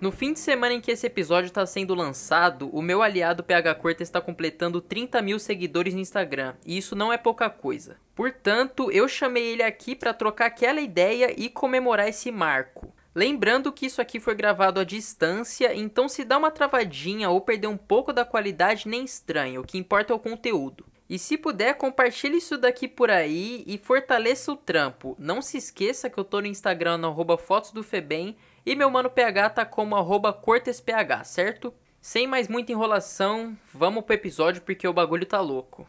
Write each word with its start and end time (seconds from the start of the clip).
No 0.00 0.10
fim 0.10 0.32
de 0.32 0.38
semana 0.40 0.72
em 0.72 0.80
que 0.80 0.90
esse 0.90 1.06
episódio 1.06 1.48
está 1.48 1.66
sendo 1.66 1.94
lançado, 1.94 2.70
o 2.74 2.80
meu 2.80 3.02
aliado 3.02 3.44
PH 3.44 3.74
Corta 3.74 4.02
está 4.02 4.18
completando 4.18 4.80
30 4.80 5.20
mil 5.20 5.38
seguidores 5.38 5.92
no 5.92 6.00
Instagram, 6.00 6.54
e 6.64 6.78
isso 6.78 6.96
não 6.96 7.12
é 7.12 7.18
pouca 7.18 7.50
coisa. 7.50 7.98
Portanto, 8.14 8.90
eu 8.90 9.06
chamei 9.06 9.48
ele 9.52 9.62
aqui 9.62 9.94
para 9.94 10.14
trocar 10.14 10.46
aquela 10.46 10.80
ideia 10.80 11.34
e 11.36 11.50
comemorar 11.50 12.08
esse 12.08 12.32
marco. 12.32 12.94
Lembrando 13.14 13.70
que 13.70 13.84
isso 13.84 14.00
aqui 14.00 14.18
foi 14.18 14.34
gravado 14.34 14.80
à 14.80 14.84
distância, 14.84 15.74
então 15.74 16.08
se 16.08 16.24
dá 16.24 16.38
uma 16.38 16.50
travadinha 16.50 17.28
ou 17.28 17.38
perder 17.38 17.66
um 17.66 17.76
pouco 17.76 18.10
da 18.10 18.24
qualidade, 18.24 18.88
nem 18.88 19.04
estranho, 19.04 19.60
o 19.60 19.64
que 19.64 19.76
importa 19.76 20.14
é 20.14 20.16
o 20.16 20.20
conteúdo. 20.20 20.86
E 21.10 21.18
se 21.18 21.36
puder, 21.36 21.74
compartilhe 21.74 22.38
isso 22.38 22.56
daqui 22.56 22.88
por 22.88 23.10
aí 23.10 23.64
e 23.66 23.76
fortaleça 23.76 24.52
o 24.52 24.56
trampo. 24.56 25.14
Não 25.18 25.42
se 25.42 25.58
esqueça 25.58 26.08
que 26.08 26.16
eu 26.16 26.24
tô 26.24 26.40
no 26.40 26.46
Instagram 26.46 26.98
no 26.98 27.08
arroba 27.08 27.36
fotos 27.36 27.72
do 27.72 27.82
Febem 27.82 28.36
e 28.64 28.74
meu 28.74 28.90
mano 28.90 29.10
PH 29.10 29.50
tá 29.50 29.64
como 29.64 29.96
arroba 29.96 30.32
cortesph, 30.32 30.86
certo? 31.24 31.72
Sem 32.00 32.26
mais 32.26 32.48
muita 32.48 32.72
enrolação, 32.72 33.56
vamos 33.74 34.04
pro 34.04 34.14
episódio 34.14 34.62
porque 34.62 34.88
o 34.88 34.92
bagulho 34.92 35.26
tá 35.26 35.40
louco. 35.40 35.86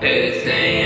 Resenha 0.00 0.85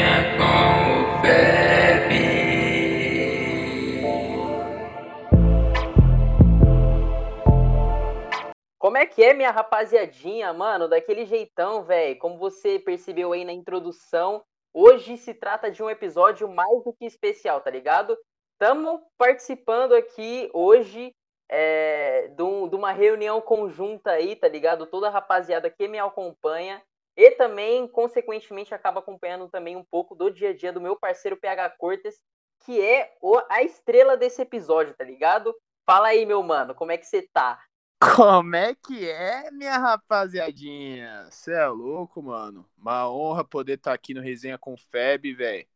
Como 8.81 8.97
é 8.97 9.05
que 9.05 9.23
é, 9.23 9.35
minha 9.35 9.51
rapaziadinha, 9.51 10.55
mano? 10.55 10.89
Daquele 10.89 11.27
jeitão, 11.27 11.85
velho. 11.85 12.19
Como 12.19 12.39
você 12.39 12.79
percebeu 12.79 13.31
aí 13.35 13.45
na 13.45 13.53
introdução, 13.53 14.43
hoje 14.73 15.19
se 15.19 15.35
trata 15.35 15.71
de 15.71 15.83
um 15.83 15.91
episódio 15.91 16.49
mais 16.49 16.83
do 16.83 16.95
que 16.95 17.05
especial, 17.05 17.61
tá 17.61 17.71
ligado? 17.71 18.17
Estamos 18.55 18.99
participando 19.19 19.93
aqui 19.93 20.51
hoje 20.55 21.15
é, 21.51 22.29
de, 22.29 22.43
um, 22.43 22.65
uma 22.75 22.91
reunião 22.91 23.39
conjunta 23.43 24.13
aí, 24.13 24.35
tá 24.35 24.49
ligado? 24.49 24.87
Toda 24.87 25.09
a 25.09 25.11
rapaziada 25.11 25.69
que 25.69 25.87
me 25.87 25.99
acompanha 25.99 26.83
e 27.15 27.33
também, 27.33 27.87
consequentemente, 27.87 28.75
acaba 28.75 29.01
acompanhando 29.01 29.47
também 29.51 29.77
um 29.77 29.85
pouco 29.85 30.15
do 30.15 30.31
dia 30.31 30.51
a 30.51 30.57
dia 30.57 30.73
do 30.73 30.81
meu 30.81 30.97
parceiro 30.99 31.37
PH 31.37 31.77
Cortes, 31.77 32.19
que 32.65 32.81
é 32.81 33.13
o, 33.21 33.39
a 33.51 33.63
estrela 33.63 34.17
desse 34.17 34.41
episódio, 34.41 34.95
tá 34.97 35.05
ligado? 35.05 35.55
Fala 35.85 36.09
aí, 36.09 36.25
meu 36.25 36.43
mano, 36.43 36.75
como 36.75 36.93
é 36.93 36.97
que 36.97 37.05
você 37.05 37.29
tá? 37.31 37.61
Como 38.01 38.57
é 38.57 38.75
que 38.75 39.09
é, 39.11 39.51
minha 39.51 39.77
rapaziadinha? 39.79 41.29
Você 41.31 41.53
é 41.53 41.67
louco, 41.69 42.23
mano. 42.23 42.67
Uma 42.77 43.11
honra 43.11 43.45
poder 43.45 43.75
estar 43.75 43.91
tá 43.91 43.95
aqui 43.95 44.15
no 44.15 44.23
Resenha 44.23 44.57
com 44.59 44.77
Feb, 44.77 45.35
velho. 45.35 45.67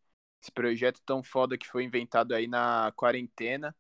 Esse 0.43 0.51
projeto 0.51 1.01
tão 1.05 1.23
foda 1.23 1.59
que 1.59 1.67
foi 1.69 1.85
inventado 1.85 2.35
aí 2.35 2.47
na 2.47 2.93
quarentena. 2.97 3.77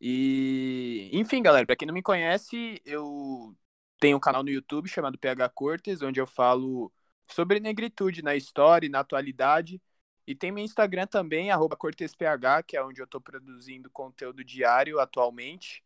E, 0.00 1.10
enfim, 1.12 1.42
galera, 1.42 1.66
pra 1.66 1.76
quem 1.76 1.86
não 1.86 1.94
me 1.94 2.02
conhece, 2.02 2.80
eu 2.84 3.56
tenho 4.00 4.16
um 4.18 4.20
canal 4.20 4.42
no 4.44 4.50
YouTube 4.50 4.88
chamado 4.88 5.18
PH 5.18 5.48
Cortes, 5.50 6.02
onde 6.02 6.20
eu 6.20 6.26
falo 6.26 6.92
sobre 7.28 7.60
negritude 7.60 8.22
na 8.22 8.36
história 8.36 8.86
e 8.86 8.90
na 8.90 9.00
atualidade. 9.00 9.82
E 10.26 10.34
tem 10.34 10.52
meu 10.52 10.64
Instagram 10.64 11.06
também, 11.06 11.50
CortesPH, 11.78 12.62
que 12.66 12.76
é 12.76 12.84
onde 12.84 13.00
eu 13.02 13.06
tô 13.06 13.20
produzindo 13.20 13.90
conteúdo 13.90 14.44
diário 14.44 15.00
atualmente. 15.00 15.85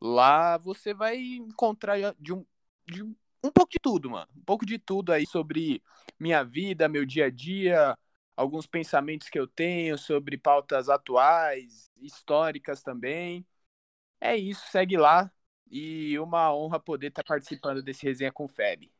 Lá 0.00 0.56
você 0.58 0.94
vai 0.94 1.18
encontrar 1.18 1.96
de 2.18 2.32
um, 2.32 2.44
de 2.86 3.02
um 3.02 3.50
pouco 3.52 3.70
de 3.70 3.78
tudo, 3.80 4.10
mano. 4.10 4.28
Um 4.36 4.42
pouco 4.42 4.64
de 4.66 4.78
tudo 4.78 5.12
aí 5.12 5.26
sobre 5.26 5.82
minha 6.18 6.44
vida, 6.44 6.88
meu 6.88 7.04
dia 7.04 7.26
a 7.26 7.30
dia, 7.30 7.96
alguns 8.36 8.66
pensamentos 8.66 9.28
que 9.28 9.38
eu 9.38 9.46
tenho 9.46 9.98
sobre 9.98 10.36
pautas 10.36 10.88
atuais, 10.88 11.90
históricas 12.00 12.82
também. 12.82 13.46
É 14.20 14.36
isso, 14.36 14.66
segue 14.70 14.96
lá. 14.96 15.30
E 15.70 16.18
uma 16.18 16.54
honra 16.54 16.80
poder 16.80 17.08
estar 17.08 17.22
tá 17.22 17.28
participando 17.28 17.82
desse 17.82 18.04
resenha 18.04 18.32
com 18.32 18.48
Feb. 18.48 18.90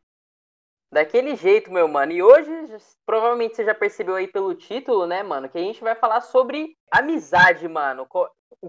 Daquele 0.90 1.36
jeito, 1.36 1.70
meu 1.70 1.86
mano. 1.86 2.12
E 2.12 2.22
hoje, 2.22 2.50
provavelmente 3.04 3.56
você 3.56 3.64
já 3.64 3.74
percebeu 3.74 4.14
aí 4.14 4.26
pelo 4.26 4.54
título, 4.54 5.06
né, 5.06 5.22
mano, 5.22 5.48
que 5.48 5.58
a 5.58 5.62
gente 5.62 5.80
vai 5.80 5.94
falar 5.94 6.20
sobre 6.22 6.76
amizade, 6.90 7.68
mano. 7.68 8.06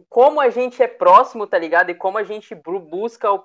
Como 0.07 0.39
a 0.39 0.49
gente 0.49 0.81
é 0.83 0.87
próximo, 0.87 1.47
tá 1.47 1.57
ligado? 1.57 1.89
E 1.89 1.95
como 1.95 2.17
a 2.17 2.23
gente 2.23 2.53
busca 2.55 3.31
o, 3.31 3.41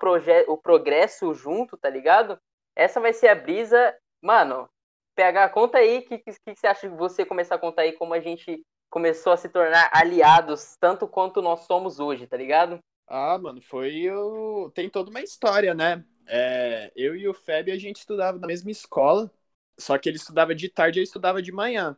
o 0.47 0.57
progresso 0.57 1.33
junto, 1.33 1.75
tá 1.75 1.89
ligado? 1.89 2.37
Essa 2.75 2.99
vai 2.99 3.13
ser 3.13 3.29
a 3.29 3.35
brisa. 3.35 3.95
Mano, 4.21 4.69
PH, 5.15 5.49
conta 5.49 5.79
aí 5.79 5.99
o 5.99 6.01
que, 6.05 6.17
que, 6.19 6.31
que 6.31 6.55
você 6.55 6.67
acha 6.67 6.89
de 6.89 6.95
você 6.95 7.25
começar 7.25 7.55
a 7.55 7.59
contar 7.59 7.83
aí 7.83 7.93
como 7.93 8.13
a 8.13 8.19
gente 8.19 8.61
começou 8.89 9.33
a 9.33 9.37
se 9.37 9.49
tornar 9.49 9.89
aliados, 9.91 10.77
tanto 10.79 11.07
quanto 11.07 11.41
nós 11.41 11.61
somos 11.61 11.99
hoje, 11.99 12.27
tá 12.27 12.37
ligado? 12.37 12.79
Ah, 13.07 13.37
mano, 13.37 13.61
foi 13.61 14.09
o. 14.09 14.69
Tem 14.71 14.89
toda 14.89 15.09
uma 15.09 15.21
história, 15.21 15.73
né? 15.73 16.03
É, 16.27 16.91
eu 16.95 17.15
e 17.15 17.27
o 17.27 17.33
Feb, 17.33 17.71
a 17.71 17.77
gente 17.77 17.97
estudava 17.97 18.37
na 18.39 18.47
mesma 18.47 18.71
escola, 18.71 19.31
só 19.77 19.97
que 19.97 20.09
ele 20.09 20.17
estudava 20.17 20.55
de 20.55 20.69
tarde 20.69 20.99
e 20.99 21.01
eu 21.01 21.03
estudava 21.03 21.41
de 21.41 21.51
manhã. 21.51 21.97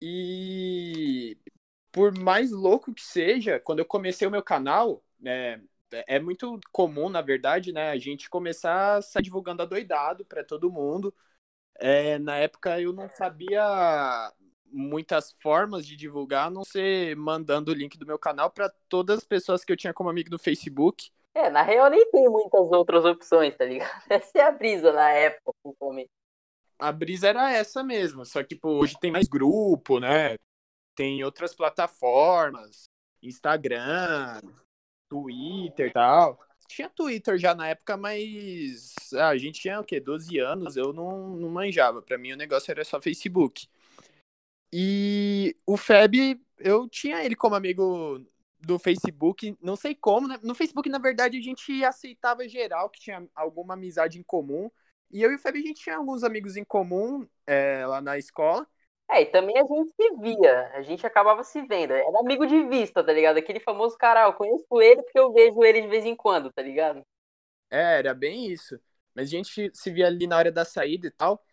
E 0.00 1.36
por 1.92 2.18
mais 2.18 2.50
louco 2.50 2.94
que 2.94 3.02
seja, 3.02 3.60
quando 3.60 3.80
eu 3.80 3.84
comecei 3.84 4.26
o 4.26 4.30
meu 4.30 4.42
canal, 4.42 5.04
é, 5.24 5.60
é 6.06 6.18
muito 6.18 6.58
comum, 6.72 7.10
na 7.10 7.20
verdade, 7.20 7.70
né, 7.70 7.90
a 7.90 7.98
gente 7.98 8.30
começar 8.30 8.96
a 8.96 9.02
sair 9.02 9.22
divulgando 9.22 9.62
adoidado 9.62 10.24
para 10.24 10.42
todo 10.42 10.72
mundo. 10.72 11.14
É, 11.78 12.18
na 12.18 12.36
época 12.36 12.80
eu 12.80 12.92
não 12.92 13.08
sabia 13.08 14.32
muitas 14.72 15.36
formas 15.42 15.86
de 15.86 15.94
divulgar, 15.94 16.46
a 16.46 16.50
não 16.50 16.64
ser 16.64 17.14
mandando 17.14 17.70
o 17.70 17.74
link 17.74 17.98
do 17.98 18.06
meu 18.06 18.18
canal 18.18 18.50
para 18.50 18.72
todas 18.88 19.18
as 19.18 19.24
pessoas 19.24 19.62
que 19.62 19.70
eu 19.70 19.76
tinha 19.76 19.92
como 19.92 20.08
amigo 20.08 20.30
no 20.30 20.38
Facebook. 20.38 21.10
É, 21.34 21.50
na 21.50 21.62
real 21.62 21.90
nem 21.90 22.10
tem 22.10 22.28
muitas 22.28 22.60
outras 22.72 23.04
opções, 23.04 23.54
tá 23.56 23.64
ligado? 23.64 24.02
Essa 24.08 24.38
é 24.38 24.42
a 24.42 24.50
brisa 24.50 24.92
na 24.92 25.10
época, 25.10 25.52
principalmente. 25.62 26.10
A 26.78 26.90
brisa 26.90 27.28
era 27.28 27.52
essa 27.52 27.84
mesmo, 27.84 28.24
só 28.24 28.42
que 28.42 28.56
tipo, 28.56 28.68
hoje 28.68 28.98
tem 28.98 29.12
mais 29.12 29.28
grupo, 29.28 30.00
né? 30.00 30.36
Tem 30.94 31.24
outras 31.24 31.54
plataformas, 31.54 32.84
Instagram, 33.22 34.40
Twitter 35.08 35.88
e 35.88 35.92
tal. 35.92 36.38
Tinha 36.68 36.88
Twitter 36.88 37.38
já 37.38 37.54
na 37.54 37.68
época, 37.68 37.96
mas 37.96 38.94
ah, 39.14 39.28
a 39.28 39.36
gente 39.36 39.60
tinha 39.60 39.80
o 39.80 39.84
quê? 39.84 40.00
12 40.00 40.38
anos, 40.38 40.76
eu 40.76 40.92
não, 40.92 41.36
não 41.36 41.48
manjava. 41.48 42.00
Pra 42.00 42.16
mim 42.16 42.32
o 42.32 42.36
negócio 42.36 42.70
era 42.70 42.84
só 42.84 43.00
Facebook. 43.00 43.68
E 44.72 45.54
o 45.66 45.76
Feb, 45.76 46.40
eu 46.58 46.88
tinha 46.88 47.22
ele 47.22 47.36
como 47.36 47.54
amigo 47.54 48.24
do 48.58 48.78
Facebook, 48.78 49.56
não 49.60 49.76
sei 49.76 49.94
como, 49.94 50.28
né? 50.28 50.38
No 50.42 50.54
Facebook, 50.54 50.88
na 50.88 50.98
verdade, 50.98 51.36
a 51.36 51.42
gente 51.42 51.84
aceitava 51.84 52.48
geral 52.48 52.88
que 52.88 53.00
tinha 53.00 53.28
alguma 53.34 53.74
amizade 53.74 54.18
em 54.18 54.22
comum. 54.22 54.70
E 55.10 55.20
eu 55.20 55.30
e 55.30 55.34
o 55.34 55.38
Feb, 55.38 55.58
a 55.58 55.62
gente 55.62 55.82
tinha 55.82 55.96
alguns 55.96 56.24
amigos 56.24 56.56
em 56.56 56.64
comum 56.64 57.28
é, 57.46 57.84
lá 57.86 58.00
na 58.00 58.16
escola. 58.16 58.66
É, 59.12 59.22
e 59.22 59.26
também 59.26 59.58
a 59.58 59.62
gente 59.62 59.92
se 59.94 60.16
via, 60.20 60.70
a 60.74 60.82
gente 60.82 61.06
acabava 61.06 61.44
se 61.44 61.60
vendo. 61.66 61.92
Era 61.92 62.20
amigo 62.20 62.46
de 62.46 62.66
vista, 62.68 63.04
tá 63.04 63.12
ligado? 63.12 63.36
Aquele 63.36 63.60
famoso 63.60 63.96
cara, 63.96 64.24
eu 64.24 64.32
conheço 64.32 64.80
ele 64.80 65.02
porque 65.02 65.18
eu 65.18 65.32
vejo 65.32 65.62
ele 65.62 65.82
de 65.82 65.88
vez 65.88 66.04
em 66.04 66.16
quando, 66.16 66.52
tá 66.52 66.62
ligado? 66.62 67.02
É, 67.70 67.98
era 67.98 68.14
bem 68.14 68.50
isso. 68.50 68.78
Mas 69.14 69.28
a 69.28 69.30
gente 69.30 69.70
se 69.74 69.90
via 69.90 70.06
ali 70.06 70.26
na 70.26 70.36
hora 70.36 70.50
da 70.50 70.64
saída 70.64 71.06
e 71.06 71.10
tal. 71.10 71.44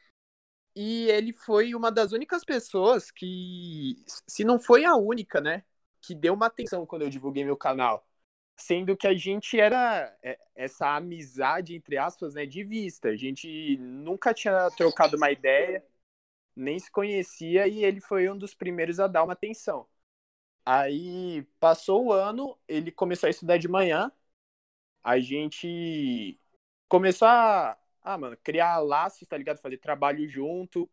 E 0.75 1.09
ele 1.09 1.33
foi 1.33 1.75
uma 1.75 1.91
das 1.91 2.13
únicas 2.13 2.45
pessoas 2.45 3.11
que, 3.11 3.95
se 4.27 4.43
não 4.43 4.59
foi 4.59 4.85
a 4.85 4.95
única, 4.95 5.41
né? 5.41 5.63
que 6.01 6.15
deu 6.15 6.33
uma 6.33 6.47
atenção 6.47 6.85
quando 6.85 7.03
eu 7.03 7.09
divulguei 7.09 7.43
meu 7.43 7.57
canal. 7.57 8.05
Sendo 8.55 8.97
que 8.97 9.07
a 9.07 9.13
gente 9.15 9.59
era 9.59 10.13
é, 10.21 10.37
essa 10.55 10.95
amizade, 10.95 11.75
entre 11.75 11.97
aspas, 11.97 12.33
né, 12.33 12.45
de 12.45 12.63
vista. 12.63 13.09
A 13.09 13.15
gente 13.15 13.77
nunca 13.77 14.33
tinha 14.33 14.69
trocado 14.71 15.15
uma 15.17 15.31
ideia, 15.31 15.83
nem 16.59 16.79
se 16.79 16.91
conhecia, 16.91 17.67
e 17.67 17.83
ele 17.83 18.01
foi 18.01 18.29
um 18.29 18.37
dos 18.37 18.53
primeiros 18.53 18.99
a 18.99 19.07
dar 19.07 19.23
uma 19.23 19.33
atenção. 19.33 19.87
Aí 20.65 21.43
passou 21.59 22.07
o 22.07 22.13
ano, 22.13 22.57
ele 22.67 22.91
começou 22.91 23.27
a 23.27 23.31
estudar 23.31 23.57
de 23.57 23.67
manhã, 23.67 24.11
a 25.03 25.19
gente 25.19 26.39
começou 26.87 27.27
a, 27.27 27.77
ah, 28.03 28.17
mano, 28.17 28.37
criar 28.43 28.79
laços, 28.79 29.27
tá 29.27 29.37
ligado? 29.37 29.59
Fazer 29.59 29.77
trabalho 29.77 30.27
junto. 30.27 30.89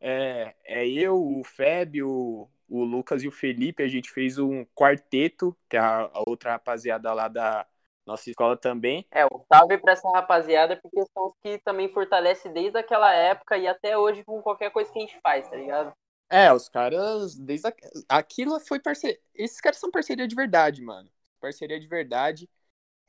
É, 0.00 0.56
é 0.64 0.88
eu, 0.88 1.16
o 1.16 1.44
Feb, 1.44 2.02
o, 2.02 2.48
o 2.68 2.84
Lucas 2.84 3.22
e 3.22 3.28
o 3.28 3.32
Felipe, 3.32 3.82
a 3.82 3.88
gente 3.88 4.10
fez 4.10 4.38
um 4.38 4.64
quarteto, 4.66 5.56
que 5.68 5.76
é 5.76 5.80
a, 5.80 6.02
a 6.12 6.22
outra 6.26 6.52
rapaziada 6.52 7.12
lá 7.12 7.28
da 7.28 7.66
nossa 8.06 8.28
escola 8.28 8.56
também. 8.56 9.06
É, 9.10 9.24
um 9.26 9.44
salve 9.52 9.78
pra 9.78 9.92
essa 9.92 10.08
rapaziada, 10.10 10.76
porque 10.76 11.04
são 11.12 11.26
os 11.28 11.34
que 11.42 11.58
também 11.58 11.88
fortalece 11.92 12.48
desde 12.48 12.78
aquela 12.78 13.12
época 13.12 13.56
e 13.56 13.66
até 13.66 13.96
hoje 13.96 14.24
com 14.24 14.42
qualquer 14.42 14.70
coisa 14.70 14.92
que 14.92 14.98
a 14.98 15.02
gente 15.02 15.20
faz, 15.20 15.48
tá 15.48 15.56
ligado? 15.56 15.92
É, 16.28 16.52
os 16.52 16.68
caras, 16.68 17.36
desde 17.36 17.68
a... 17.68 17.74
aquilo 18.08 18.58
foi 18.60 18.80
parceria. 18.80 19.18
Esses 19.34 19.60
caras 19.60 19.78
são 19.78 19.90
parceria 19.90 20.26
de 20.26 20.34
verdade, 20.34 20.82
mano. 20.82 21.10
Parceria 21.40 21.78
de 21.78 21.86
verdade. 21.86 22.48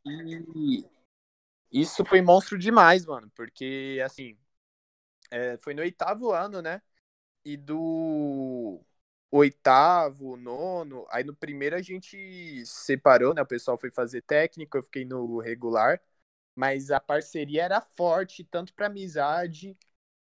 E 0.06 0.86
isso 1.72 2.04
foi 2.06 2.22
monstro 2.22 2.58
demais, 2.58 3.06
mano, 3.06 3.32
porque 3.36 4.02
assim, 4.04 4.38
é, 5.32 5.58
foi 5.58 5.74
no 5.74 5.82
oitavo 5.82 6.32
ano, 6.32 6.62
né? 6.62 6.82
e 7.46 7.58
do 7.58 8.82
oitavo, 9.38 10.38
nono. 10.38 11.06
Aí 11.10 11.24
no 11.24 11.36
primeiro 11.36 11.76
a 11.76 11.82
gente 11.82 12.64
separou, 12.66 13.34
né? 13.34 13.42
O 13.42 13.46
pessoal 13.46 13.78
foi 13.78 13.92
fazer 13.92 14.22
técnico, 14.22 14.78
eu 14.78 14.84
fiquei 14.84 15.06
no 15.06 15.40
regular. 15.40 16.02
Mas 16.56 16.92
a 16.92 17.00
parceria 17.00 17.64
era 17.64 17.82
forte, 17.82 18.44
tanto 18.44 18.74
para 18.74 18.88
amizade 18.88 19.78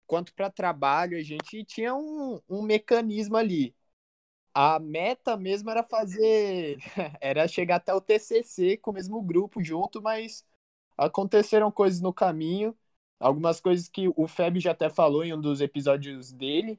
quanto 0.06 0.34
para 0.34 0.50
trabalho. 0.50 1.18
A 1.18 1.22
gente 1.22 1.64
tinha 1.64 1.94
um, 1.94 2.40
um 2.48 2.62
mecanismo 2.62 3.36
ali. 3.36 3.74
A 4.54 4.78
meta 4.78 5.36
mesmo 5.36 5.70
era 5.70 5.82
fazer. 5.82 6.78
Era 7.20 7.46
chegar 7.48 7.76
até 7.76 7.92
o 7.94 8.00
TCC 8.00 8.76
com 8.78 8.90
o 8.90 8.94
mesmo 8.94 9.20
grupo 9.22 9.62
junto, 9.62 10.00
mas 10.02 10.44
aconteceram 10.96 11.70
coisas 11.70 12.00
no 12.00 12.12
caminho. 12.12 12.76
Algumas 13.20 13.60
coisas 13.60 13.88
que 13.88 14.08
o 14.16 14.26
Feb 14.28 14.60
já 14.60 14.72
até 14.72 14.90
falou 14.90 15.24
em 15.24 15.32
um 15.34 15.40
dos 15.40 15.60
episódios 15.60 16.32
dele, 16.32 16.78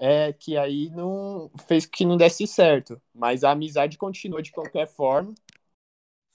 é 0.00 0.32
que 0.32 0.56
aí 0.56 0.88
não 0.90 1.50
fez 1.68 1.84
que 1.84 2.06
não 2.06 2.16
desse 2.16 2.46
certo. 2.46 3.00
Mas 3.14 3.44
a 3.44 3.50
amizade 3.50 3.98
continua 3.98 4.42
de 4.42 4.50
qualquer 4.50 4.86
forma. 4.86 5.34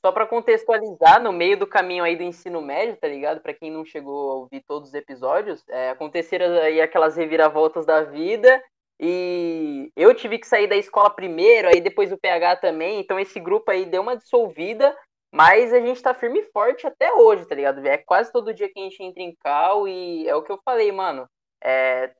Só 0.05 0.11
para 0.11 0.27
contextualizar, 0.27 1.21
no 1.21 1.33
meio 1.33 1.57
do 1.57 1.65
caminho 1.65 2.03
aí 2.03 2.15
do 2.15 2.21
ensino 2.21 2.61
médio, 2.61 2.95
tá 2.95 3.07
ligado? 3.07 3.41
Para 3.41 3.55
quem 3.55 3.71
não 3.71 3.83
chegou 3.83 4.31
a 4.31 4.35
ouvir 4.35 4.63
todos 4.67 4.89
os 4.89 4.93
episódios, 4.93 5.63
é, 5.67 5.89
aconteceram 5.89 6.45
aí 6.61 6.79
aquelas 6.79 7.17
reviravoltas 7.17 7.87
da 7.87 8.03
vida 8.03 8.63
e 8.99 9.91
eu 9.95 10.13
tive 10.13 10.37
que 10.37 10.47
sair 10.47 10.67
da 10.67 10.75
escola 10.75 11.09
primeiro, 11.09 11.67
aí 11.67 11.81
depois 11.81 12.11
o 12.11 12.19
PH 12.19 12.57
também, 12.57 12.99
então 12.99 13.19
esse 13.19 13.39
grupo 13.39 13.71
aí 13.71 13.83
deu 13.83 14.03
uma 14.03 14.15
dissolvida, 14.15 14.95
mas 15.33 15.73
a 15.73 15.79
gente 15.79 16.01
tá 16.03 16.13
firme 16.13 16.39
e 16.41 16.51
forte 16.51 16.85
até 16.85 17.11
hoje, 17.11 17.47
tá 17.47 17.55
ligado? 17.55 17.83
É 17.85 17.97
quase 17.97 18.31
todo 18.31 18.53
dia 18.53 18.71
que 18.71 18.79
a 18.79 18.83
gente 18.83 19.01
entra 19.01 19.23
em 19.23 19.35
cal 19.43 19.87
e 19.87 20.27
é 20.27 20.35
o 20.35 20.43
que 20.43 20.51
eu 20.51 20.59
falei, 20.63 20.91
mano. 20.91 21.27
É, 21.63 22.13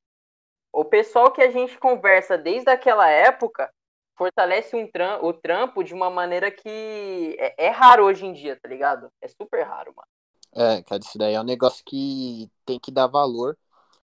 o 0.76 0.84
pessoal 0.84 1.32
que 1.32 1.42
a 1.42 1.50
gente 1.50 1.78
conversa 1.80 2.38
desde 2.38 2.70
aquela 2.70 3.10
época 3.10 3.72
fortalece 4.18 4.76
um 4.76 4.86
tram, 4.90 5.24
o 5.24 5.32
trampo 5.32 5.82
de 5.84 5.94
uma 5.94 6.10
maneira 6.10 6.52
que 6.52 7.36
é, 7.40 7.68
é, 7.68 7.70
raro 7.70 8.04
hoje 8.04 8.26
em 8.26 8.34
dia, 8.34 8.60
tá 8.62 8.68
ligado? 8.68 9.10
É 9.22 9.28
super 9.28 9.64
raro, 9.64 9.94
mano. 9.96 10.08
É, 10.54 10.84
cara, 10.84 11.02
isso 11.02 11.18
daí 11.18 11.34
é 11.34 11.40
um 11.40 11.46
negócio 11.46 11.84
que 11.86 12.52
tem 12.66 12.78
que 12.78 12.92
dar 12.92 13.08
valor. 13.08 13.58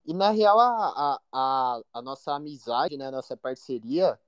E 0.05 0.12
na 0.12 0.31
real, 0.31 0.59
a, 0.61 1.19
a, 1.33 1.81
a 1.95 2.03
nossa 2.03 2.35
amizade, 2.35 2.97
né, 2.99 3.07
a 3.07 3.11
nossa 3.11 3.37
parceria 3.37 4.19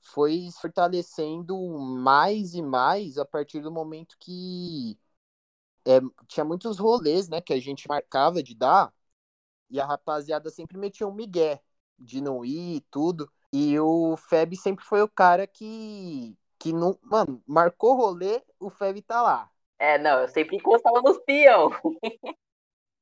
foi 0.00 0.48
fortalecendo 0.60 1.56
mais 1.78 2.54
e 2.54 2.62
mais 2.62 3.18
a 3.18 3.26
partir 3.26 3.60
do 3.60 3.70
momento 3.70 4.16
que 4.18 4.98
é, 5.86 6.00
tinha 6.26 6.44
muitos 6.44 6.78
rolês, 6.78 7.28
né, 7.28 7.42
que 7.42 7.52
a 7.52 7.60
gente 7.60 7.88
marcava 7.88 8.42
de 8.42 8.54
dar 8.54 8.92
e 9.70 9.80
a 9.80 9.86
rapaziada 9.86 10.50
sempre 10.50 10.78
metia 10.78 11.06
um 11.06 11.12
migué 11.12 11.60
de 11.98 12.20
não 12.20 12.44
ir 12.44 12.76
e 12.76 12.80
tudo. 12.90 13.30
E 13.52 13.78
o 13.80 14.16
Feb 14.16 14.54
sempre 14.56 14.84
foi 14.84 15.02
o 15.02 15.08
cara 15.08 15.46
que, 15.46 16.36
que 16.58 16.72
não. 16.72 16.98
Mano, 17.02 17.42
marcou 17.46 17.94
rolê, 17.96 18.42
o 18.60 18.70
Feb 18.70 19.02
tá 19.02 19.22
lá. 19.22 19.50
É, 19.78 19.96
não, 19.98 20.20
eu 20.20 20.28
sempre 20.28 20.56
encostava 20.56 21.00
nos 21.00 21.18
peão. 21.24 21.70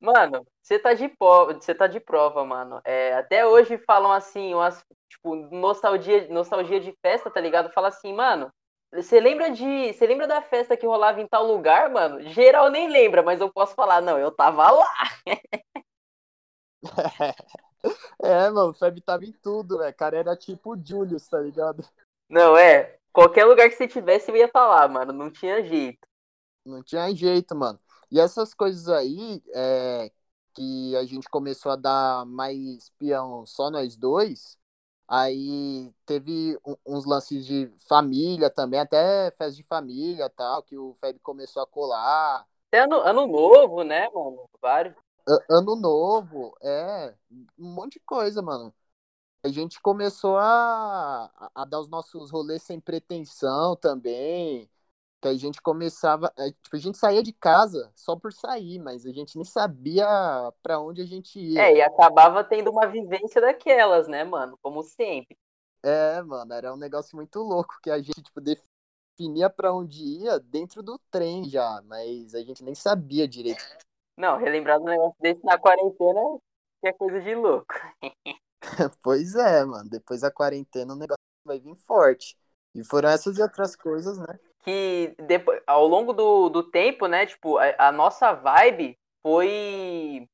mano, 0.00 0.46
você 0.62 0.78
tá 0.78 0.94
de 0.94 1.08
prova, 1.08 1.54
você 1.54 1.74
tá 1.74 1.86
de 1.86 2.00
prova, 2.00 2.44
mano. 2.44 2.80
É, 2.84 3.14
até 3.14 3.46
hoje 3.46 3.78
falam 3.78 4.12
assim, 4.12 4.54
umas, 4.54 4.84
tipo, 5.08 5.34
nostalgia, 5.36 6.28
nostalgia 6.28 6.80
de 6.80 6.92
festa, 7.02 7.30
tá 7.30 7.40
ligado? 7.40 7.72
Fala 7.72 7.88
assim, 7.88 8.12
mano, 8.12 8.52
você 8.92 9.20
lembra 9.20 9.50
de. 9.50 9.92
Você 9.92 10.06
lembra 10.06 10.26
da 10.26 10.42
festa 10.42 10.76
que 10.76 10.86
rolava 10.86 11.20
em 11.20 11.26
tal 11.26 11.46
lugar, 11.46 11.90
mano? 11.90 12.20
Geral 12.30 12.70
nem 12.70 12.88
lembra, 12.88 13.22
mas 13.22 13.40
eu 13.40 13.52
posso 13.52 13.74
falar, 13.74 14.00
não, 14.00 14.18
eu 14.18 14.30
tava 14.30 14.70
lá. 14.70 14.86
é, 18.22 18.50
mano, 18.50 18.70
o 18.70 18.74
Feb 18.74 19.00
tava 19.00 19.24
em 19.24 19.32
tudo, 19.32 19.78
né? 19.78 19.92
Cara, 19.92 20.16
era 20.16 20.36
tipo 20.36 20.74
o 20.74 20.80
Julius, 20.82 21.28
tá 21.28 21.38
ligado? 21.40 21.84
Não, 22.28 22.56
é. 22.56 22.98
Qualquer 23.12 23.44
lugar 23.44 23.68
que 23.68 23.76
você 23.76 23.88
tivesse, 23.88 24.30
eu 24.30 24.36
ia 24.36 24.48
falar, 24.48 24.88
mano. 24.88 25.12
Não 25.12 25.30
tinha 25.30 25.62
jeito. 25.64 26.06
Não 26.64 26.82
tinha 26.82 27.14
jeito, 27.14 27.54
mano. 27.54 27.78
E 28.10 28.20
essas 28.20 28.52
coisas 28.52 28.88
aí, 28.88 29.42
é, 29.54 30.10
que 30.54 30.96
a 30.96 31.04
gente 31.04 31.28
começou 31.28 31.72
a 31.72 31.76
dar 31.76 32.24
mais 32.26 32.90
peão 32.98 33.44
só 33.44 33.70
nós 33.70 33.96
dois, 33.96 34.58
aí 35.06 35.92
teve 36.04 36.58
uns 36.84 37.04
lances 37.04 37.46
de 37.46 37.70
família 37.88 38.50
também, 38.50 38.80
até 38.80 39.30
festa 39.32 39.56
de 39.56 39.62
família 39.62 40.30
tal, 40.30 40.62
que 40.62 40.76
o 40.76 40.94
Feb 40.94 41.18
começou 41.20 41.62
a 41.62 41.66
colar. 41.66 42.46
Até 42.68 42.80
ano, 42.80 42.96
ano 43.00 43.26
novo, 43.26 43.82
né, 43.82 44.08
mano? 44.08 44.48
Vários. 44.60 45.05
Ano 45.50 45.74
novo, 45.74 46.56
é, 46.62 47.14
um 47.58 47.72
monte 47.74 47.94
de 47.94 48.00
coisa, 48.00 48.40
mano. 48.40 48.72
A 49.42 49.48
gente 49.48 49.80
começou 49.80 50.36
a, 50.38 51.50
a 51.54 51.64
dar 51.64 51.80
os 51.80 51.88
nossos 51.88 52.30
rolês 52.30 52.62
sem 52.62 52.80
pretensão 52.80 53.76
também. 53.76 54.68
Que 55.20 55.28
a 55.28 55.34
gente 55.34 55.60
começava. 55.62 56.32
É, 56.36 56.50
tipo, 56.50 56.76
a 56.76 56.78
gente 56.78 56.98
saía 56.98 57.22
de 57.22 57.32
casa 57.32 57.90
só 57.94 58.14
por 58.14 58.32
sair, 58.32 58.78
mas 58.78 59.06
a 59.06 59.12
gente 59.12 59.36
nem 59.36 59.44
sabia 59.44 60.06
para 60.62 60.80
onde 60.80 61.02
a 61.02 61.06
gente 61.06 61.40
ia. 61.40 61.62
É, 61.62 61.76
e 61.76 61.82
acabava 61.82 62.44
tendo 62.44 62.70
uma 62.70 62.86
vivência 62.86 63.40
daquelas, 63.40 64.06
né, 64.06 64.22
mano? 64.24 64.58
Como 64.62 64.82
sempre. 64.82 65.36
É, 65.82 66.22
mano, 66.22 66.52
era 66.52 66.72
um 66.72 66.76
negócio 66.76 67.16
muito 67.16 67.40
louco 67.40 67.78
que 67.82 67.90
a 67.90 67.98
gente, 67.98 68.22
tipo, 68.22 68.40
definia 68.40 69.48
para 69.48 69.72
onde 69.72 70.02
ia 70.02 70.38
dentro 70.38 70.82
do 70.82 70.98
trem 71.10 71.48
já, 71.48 71.80
mas 71.86 72.34
a 72.34 72.42
gente 72.42 72.62
nem 72.62 72.74
sabia 72.74 73.26
direito 73.26 73.64
não, 74.16 74.38
relembrar 74.38 74.78
do 74.78 74.86
negócio 74.86 75.16
desse 75.20 75.44
na 75.44 75.58
quarentena 75.58 76.20
é 76.84 76.92
coisa 76.92 77.20
de 77.20 77.34
louco. 77.34 77.74
pois 79.02 79.34
é, 79.34 79.64
mano. 79.64 79.88
Depois 79.90 80.20
da 80.20 80.30
quarentena 80.30 80.94
o 80.94 80.96
negócio 80.96 81.22
vai 81.44 81.58
vir 81.58 81.76
forte. 81.76 82.36
E 82.74 82.84
foram 82.84 83.08
essas 83.08 83.38
e 83.38 83.42
outras 83.42 83.74
coisas, 83.74 84.18
né? 84.18 84.38
Que 84.60 85.14
depois, 85.26 85.62
ao 85.66 85.86
longo 85.86 86.12
do, 86.12 86.48
do 86.48 86.62
tempo, 86.62 87.06
né? 87.06 87.26
Tipo, 87.26 87.58
a, 87.58 87.74
a 87.78 87.92
nossa 87.92 88.32
vibe 88.32 88.98
foi. 89.22 90.28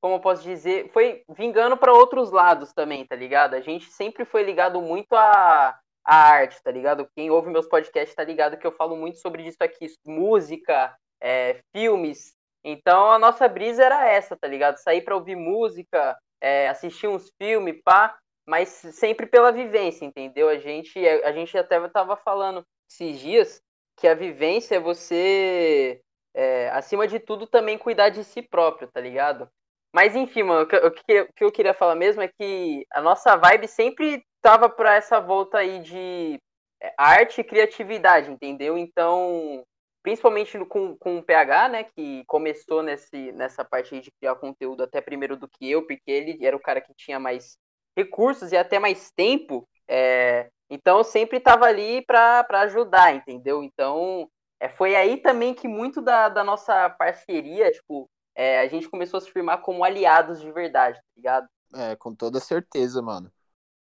Como 0.00 0.16
eu 0.16 0.20
posso 0.20 0.42
dizer? 0.42 0.90
Foi 0.92 1.22
vingando 1.28 1.76
para 1.76 1.92
outros 1.92 2.30
lados 2.30 2.72
também, 2.72 3.06
tá 3.06 3.14
ligado? 3.14 3.54
A 3.54 3.60
gente 3.60 3.86
sempre 3.86 4.24
foi 4.24 4.42
ligado 4.42 4.80
muito 4.80 5.12
a, 5.14 5.78
a 6.04 6.16
arte, 6.16 6.60
tá 6.62 6.70
ligado? 6.70 7.08
Quem 7.14 7.30
ouve 7.30 7.50
meus 7.50 7.66
podcasts 7.66 8.14
tá 8.14 8.24
ligado 8.24 8.56
que 8.56 8.66
eu 8.66 8.72
falo 8.72 8.96
muito 8.96 9.18
sobre 9.18 9.46
isso 9.46 9.58
aqui: 9.60 9.86
música, 10.04 10.96
é, 11.20 11.60
filmes, 11.72 12.34
então 12.64 13.10
a 13.10 13.18
nossa 13.18 13.48
brisa 13.48 13.84
era 13.84 14.08
essa, 14.08 14.36
tá 14.36 14.46
ligado? 14.46 14.76
Sair 14.78 15.02
para 15.02 15.16
ouvir 15.16 15.36
música, 15.36 16.16
é, 16.40 16.68
assistir 16.68 17.08
uns 17.08 17.30
filmes, 17.40 17.80
pá, 17.84 18.16
mas 18.46 18.68
sempre 18.68 19.26
pela 19.26 19.52
vivência, 19.52 20.04
entendeu? 20.04 20.48
A 20.48 20.58
gente, 20.58 20.98
a 20.98 21.32
gente 21.32 21.56
até 21.56 21.80
tava 21.88 22.16
falando 22.16 22.64
esses 22.90 23.18
dias 23.18 23.62
que 23.96 24.08
a 24.08 24.14
vivência 24.14 24.76
é 24.76 24.80
você, 24.80 26.00
é, 26.34 26.70
acima 26.70 27.06
de 27.06 27.18
tudo, 27.18 27.46
também 27.46 27.78
cuidar 27.78 28.08
de 28.08 28.24
si 28.24 28.42
próprio, 28.42 28.88
tá 28.90 29.00
ligado? 29.00 29.48
Mas 29.94 30.16
enfim, 30.16 30.42
mano, 30.42 30.62
o 30.62 30.66
que, 30.66 31.20
o 31.20 31.32
que 31.34 31.44
eu 31.44 31.52
queria 31.52 31.74
falar 31.74 31.94
mesmo 31.94 32.22
é 32.22 32.28
que 32.28 32.86
a 32.90 33.00
nossa 33.00 33.36
vibe 33.36 33.68
sempre 33.68 34.24
tava 34.40 34.68
pra 34.68 34.94
essa 34.94 35.20
volta 35.20 35.58
aí 35.58 35.80
de 35.80 36.38
é, 36.82 36.92
arte 36.96 37.40
e 37.40 37.44
criatividade, 37.44 38.30
entendeu? 38.30 38.78
Então, 38.78 39.62
principalmente 40.02 40.58
com, 40.66 40.96
com 40.96 41.18
o 41.18 41.22
PH, 41.22 41.68
né, 41.68 41.84
que 41.84 42.24
começou 42.26 42.82
nesse, 42.82 43.32
nessa 43.32 43.64
parte 43.64 44.00
de 44.00 44.10
criar 44.10 44.34
conteúdo 44.34 44.82
até 44.82 45.00
primeiro 45.00 45.36
do 45.36 45.48
que 45.48 45.70
eu, 45.70 45.86
porque 45.86 46.10
ele 46.10 46.44
era 46.44 46.56
o 46.56 46.60
cara 46.60 46.80
que 46.80 46.92
tinha 46.94 47.20
mais 47.20 47.56
recursos 47.96 48.52
e 48.52 48.56
até 48.56 48.78
mais 48.78 49.10
tempo, 49.10 49.68
é, 49.86 50.50
então 50.68 50.98
eu 50.98 51.04
sempre 51.04 51.38
estava 51.38 51.66
ali 51.66 52.02
para 52.04 52.46
ajudar, 52.62 53.14
entendeu? 53.14 53.62
Então 53.62 54.28
é, 54.58 54.68
foi 54.68 54.96
aí 54.96 55.18
também 55.18 55.54
que 55.54 55.68
muito 55.68 56.00
da, 56.00 56.28
da 56.28 56.42
nossa 56.42 56.88
parceria, 56.90 57.70
tipo, 57.70 58.08
é, 58.34 58.60
a 58.60 58.68
gente 58.68 58.88
começou 58.88 59.18
a 59.18 59.20
se 59.20 59.30
firmar 59.30 59.60
como 59.60 59.84
aliados 59.84 60.40
de 60.40 60.50
verdade, 60.50 60.98
tá 60.98 61.04
ligado? 61.16 61.48
É, 61.74 61.96
com 61.96 62.14
toda 62.14 62.40
certeza, 62.40 63.02
mano. 63.02 63.30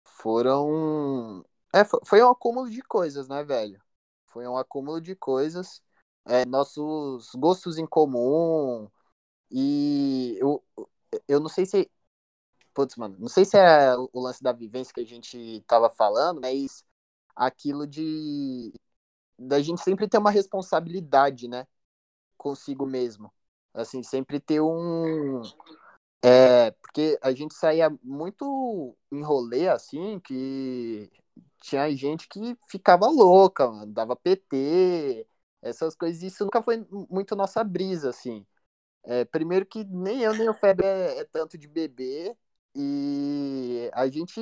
Foram. 0.04 1.44
É, 1.74 1.82
foi 2.04 2.22
um 2.22 2.30
acúmulo 2.30 2.70
de 2.70 2.82
coisas, 2.82 3.28
né, 3.28 3.44
velho? 3.44 3.80
Foi 4.26 4.46
um 4.46 4.56
acúmulo 4.56 5.00
de 5.00 5.14
coisas 5.14 5.82
é, 6.28 6.44
nossos 6.44 7.30
gostos 7.34 7.78
em 7.78 7.86
comum. 7.86 8.88
E 9.50 10.36
eu, 10.40 10.62
eu 11.26 11.40
não 11.40 11.48
sei 11.48 11.66
se. 11.66 11.90
Putz, 12.74 12.96
mano, 12.96 13.16
não 13.18 13.28
sei 13.28 13.44
se 13.44 13.56
é 13.58 13.96
o 13.96 14.20
lance 14.20 14.42
da 14.42 14.52
vivência 14.52 14.94
que 14.94 15.00
a 15.00 15.06
gente 15.06 15.62
tava 15.66 15.90
falando, 15.90 16.40
mas 16.40 16.84
aquilo 17.36 17.86
de. 17.86 18.72
da 19.38 19.60
gente 19.60 19.82
sempre 19.82 20.08
ter 20.08 20.18
uma 20.18 20.30
responsabilidade, 20.30 21.48
né? 21.48 21.66
Consigo 22.36 22.86
mesmo. 22.86 23.32
Assim, 23.74 24.02
sempre 24.02 24.40
ter 24.40 24.60
um. 24.60 25.42
É, 26.22 26.72
porque 26.72 27.18
a 27.22 27.32
gente 27.32 27.54
saía 27.54 27.90
muito 28.02 28.96
em 29.12 29.22
rolê, 29.22 29.68
assim, 29.68 30.18
que 30.20 31.10
tinha 31.60 31.90
gente 31.96 32.28
que 32.28 32.56
ficava 32.68 33.06
louca, 33.08 33.68
mano, 33.70 33.92
dava 33.92 34.16
PT, 34.16 35.26
essas 35.62 35.94
coisas, 35.96 36.22
isso 36.22 36.44
nunca 36.44 36.62
foi 36.62 36.86
muito 37.10 37.36
nossa 37.36 37.64
brisa, 37.64 38.10
assim. 38.10 38.46
É, 39.04 39.24
primeiro 39.24 39.66
que 39.66 39.84
nem 39.84 40.22
eu 40.22 40.34
nem 40.34 40.48
o 40.48 40.54
Febre 40.54 40.86
é, 40.86 41.20
é, 41.20 41.24
tanto 41.24 41.58
de 41.58 41.68
beber, 41.68 42.36
E 42.74 43.90
a 43.94 44.08
gente. 44.08 44.40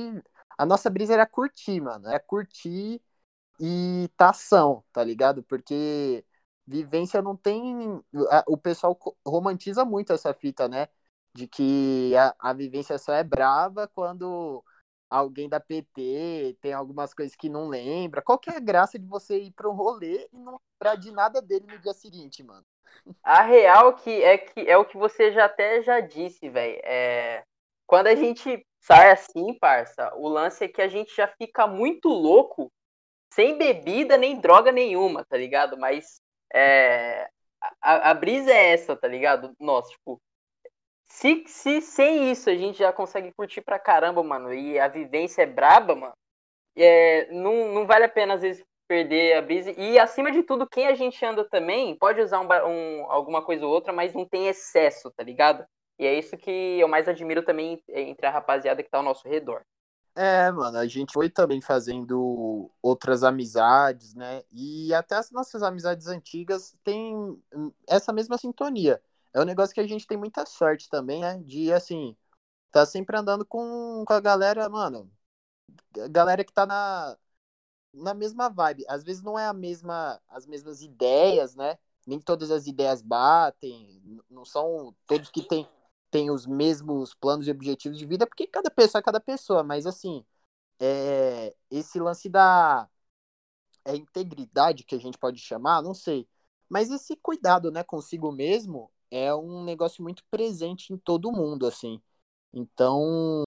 A 0.58 0.66
nossa 0.66 0.90
brisa 0.90 1.14
era 1.14 1.26
curtir, 1.26 1.80
mano. 1.80 2.08
É 2.08 2.18
curtir 2.18 3.00
e 3.61 4.11
tá 4.16 4.30
ação, 4.30 4.85
tá 4.92 5.02
ligado? 5.04 5.42
Porque 5.44 6.25
vivência 6.66 7.23
não 7.23 7.37
tem. 7.37 8.02
O 8.49 8.56
pessoal 8.58 8.99
romantiza 9.26 9.85
muito 9.85 10.12
essa 10.12 10.35
fita, 10.35 10.68
né? 10.68 10.88
De 11.35 11.46
que 11.49 12.14
a, 12.16 12.35
a 12.38 12.52
vivência 12.54 12.99
só 12.99 13.12
é 13.14 13.25
brava 13.25 13.88
quando 13.88 14.64
alguém 15.11 15.49
da 15.49 15.61
PT 15.61 16.57
tem 16.61 16.73
algumas 16.73 17.15
coisas 17.15 17.37
que 17.37 17.49
não 17.49 17.69
lembra. 17.69 18.23
Qual 18.23 18.39
que 18.39 18.51
é 18.51 18.57
a 18.57 18.61
graça 18.61 18.99
de 18.99 19.07
você 19.07 19.39
ir 19.39 19.53
para 19.53 19.69
um 19.69 19.75
rolê 19.75 20.29
e 20.33 20.39
não 20.39 20.61
lembrar 20.75 20.97
de 20.97 21.11
nada 21.11 21.41
dele 21.41 21.67
no 21.67 21.79
dia 21.79 21.93
seguinte, 21.93 22.43
mano? 22.43 22.65
A 23.23 23.43
real 23.43 23.95
que 23.95 24.23
é 24.23 24.39
que 24.39 24.61
é 24.69 24.77
o 24.77 24.85
que 24.85 24.97
você 24.97 25.33
já 25.33 25.45
até 25.47 25.83
já 25.83 26.01
disse, 26.01 26.49
velho. 26.49 26.81
É... 26.85 27.45
Quando 27.87 28.09
a 28.09 28.15
gente 28.15 28.67
sai 28.81 29.13
assim, 29.13 29.55
parça, 29.59 30.13
o 30.17 30.29
lance 30.29 30.65
é 30.65 30.69
que 30.69 30.83
a 30.83 30.89
gente 30.89 31.15
já 31.15 31.29
fica 31.29 31.67
muito 31.67 32.09
louco, 32.09 32.73
sem 33.33 33.57
bebida 33.59 34.17
nem 34.17 34.41
droga 34.41 34.73
nenhuma, 34.73 35.25
tá 35.25 35.37
ligado? 35.37 35.79
Mas 35.79 36.21
é... 36.53 37.29
a, 37.81 38.11
a 38.11 38.15
brisa 38.15 38.53
é 38.53 38.73
essa, 38.73 38.97
tá 38.97 39.09
ligado? 39.09 39.53
Nossa, 39.61 39.91
tipo, 39.91 40.21
se, 41.09 41.45
se 41.47 41.81
sem 41.81 42.31
isso 42.31 42.51
a 42.51 42.55
gente 42.55 42.79
já 42.79 42.93
consegue 42.93 43.33
curtir 43.33 43.61
pra 43.61 43.79
caramba, 43.79 44.23
mano, 44.23 44.53
e 44.53 44.79
a 44.79 44.89
vivência 44.89 45.43
é 45.43 45.47
braba, 45.47 45.95
mano, 45.95 46.15
é, 46.77 47.31
não, 47.33 47.73
não 47.73 47.87
vale 47.87 48.05
a 48.05 48.09
pena 48.09 48.35
às 48.35 48.43
vezes 48.43 48.65
perder 48.87 49.37
a 49.37 49.43
brisa. 49.43 49.73
E 49.73 49.99
acima 49.99 50.31
de 50.31 50.43
tudo, 50.43 50.69
quem 50.69 50.87
a 50.87 50.95
gente 50.95 51.25
anda 51.25 51.45
também 51.45 51.97
pode 51.97 52.21
usar 52.21 52.41
um, 52.41 52.47
um, 52.47 53.11
alguma 53.11 53.43
coisa 53.43 53.65
ou 53.67 53.73
outra, 53.73 53.93
mas 53.93 54.15
não 54.15 54.25
tem 54.25 54.49
excesso, 54.49 55.11
tá 55.11 55.25
ligado? 55.25 55.65
E 55.99 56.07
é 56.07 56.19
isso 56.19 56.37
que 56.37 56.51
eu 56.51 56.87
mais 56.87 57.09
admiro 57.09 57.43
também 57.43 57.83
entre 57.89 58.27
a 58.27 58.31
rapaziada 58.31 58.83
que 58.83 58.91
tá 58.91 58.99
ao 58.99 59.05
nosso 59.05 59.27
redor. 59.27 59.63
É, 60.15 60.51
mano, 60.51 60.79
a 60.79 60.87
gente 60.87 61.13
foi 61.13 61.29
também 61.29 61.61
fazendo 61.61 62.71
outras 62.83 63.23
amizades, 63.23 64.15
né? 64.15 64.43
E 64.51 64.93
até 64.95 65.15
as 65.15 65.31
nossas 65.31 65.63
amizades 65.63 66.07
antigas 66.07 66.75
têm 66.83 67.39
essa 67.87 68.13
mesma 68.13 68.39
sintonia 68.39 69.01
é 69.37 69.40
um 69.43 69.45
negócio 69.45 69.75
que 69.75 69.81
a 69.81 69.87
gente 69.87 70.07
tem 70.07 70.16
muita 70.16 70.47
sorte 70.47 70.88
também, 70.88 71.21
né? 71.21 71.38
De, 71.45 71.71
assim, 71.73 72.16
tá 72.73 72.87
sempre 72.87 73.16
andando 73.19 73.45
com, 73.45 74.02
com 74.07 74.12
a 74.14 74.21
galera, 74.21 74.69
mano. 74.69 75.11
Galera 76.11 76.43
que 76.43 76.52
tá 76.52 76.64
na, 76.64 77.19
na 77.93 78.14
mesma 78.14 78.49
vibe. 78.49 78.85
Às 78.88 79.05
vezes 79.05 79.23
não 79.23 79.38
é 79.38 79.47
a 79.47 79.52
mesma, 79.52 80.21
as 80.28 80.47
mesmas 80.47 80.83
ideias, 80.83 81.55
né? 81.55 81.78
Nem 82.07 82.19
todas 82.21 82.50
as 82.50 82.66
ideias 82.66 83.02
batem. 83.02 84.02
Não 84.31 84.45
são 84.45 84.95
todos 85.07 85.31
que 85.31 85.43
têm 85.43 85.69
tem 86.11 86.31
os 86.31 86.47
mesmos 86.47 87.12
planos 87.14 87.47
e 87.47 87.50
objetivos 87.50 87.99
de 87.99 88.07
vida, 88.07 88.26
porque 88.26 88.47
cada 88.47 88.71
pessoa 88.71 89.00
é 89.00 89.02
cada 89.02 89.21
pessoa. 89.21 89.62
Mas, 89.62 89.87
assim, 89.87 90.25
é, 90.81 91.55
esse 91.71 91.99
lance 92.00 92.28
da 92.28 92.88
é, 93.85 93.97
integridade 93.97 94.85
que 94.85 94.95
a 94.95 94.99
gente 94.99 95.19
pode 95.19 95.38
chamar, 95.40 95.83
não 95.83 95.95
sei. 95.95 96.28
Mas 96.69 96.90
esse 96.90 97.16
cuidado, 97.16 97.71
né, 97.71 97.85
consigo 97.85 98.33
mesmo, 98.33 98.90
é 99.11 99.35
um 99.35 99.65
negócio 99.65 100.03
muito 100.03 100.23
presente 100.31 100.93
em 100.93 100.97
todo 100.97 101.33
mundo, 101.33 101.67
assim. 101.67 102.01
Então, 102.53 103.45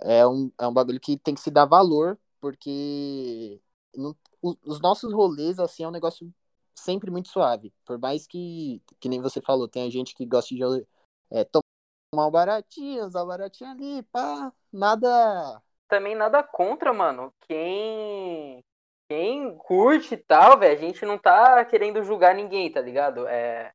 é 0.00 0.26
um, 0.26 0.50
é 0.58 0.66
um 0.66 0.72
bagulho 0.72 1.00
que 1.00 1.16
tem 1.16 1.34
que 1.34 1.40
se 1.40 1.50
dar 1.50 1.64
valor, 1.64 2.18
porque 2.40 3.60
os 4.62 4.80
nossos 4.80 5.12
rolês, 5.12 5.58
assim, 5.58 5.84
é 5.84 5.88
um 5.88 5.92
negócio 5.92 6.32
sempre 6.74 7.10
muito 7.10 7.28
suave. 7.28 7.72
Por 7.84 7.98
mais 7.98 8.26
que, 8.26 8.82
que 9.00 9.08
nem 9.08 9.20
você 9.20 9.40
falou, 9.40 9.68
tem 9.68 9.90
gente 9.90 10.14
que 10.14 10.26
gosta 10.26 10.54
de 10.54 10.62
é, 11.30 11.44
tomar 11.44 12.26
um 12.28 12.30
baratinho, 12.30 13.06
usar 13.06 13.24
um 13.24 13.28
baratinho 13.28 13.70
ali, 13.70 14.02
pá, 14.04 14.52
nada... 14.72 15.62
Também 15.88 16.16
nada 16.16 16.42
contra, 16.42 16.92
mano. 16.92 17.32
Quem 17.46 18.64
quem 19.08 19.56
curte 19.56 20.14
e 20.14 20.16
tal, 20.16 20.58
velho, 20.58 20.76
a 20.76 20.80
gente 20.80 21.04
não 21.06 21.16
tá 21.16 21.64
querendo 21.64 22.02
julgar 22.02 22.34
ninguém, 22.34 22.70
tá 22.70 22.80
ligado? 22.80 23.26
É, 23.28 23.72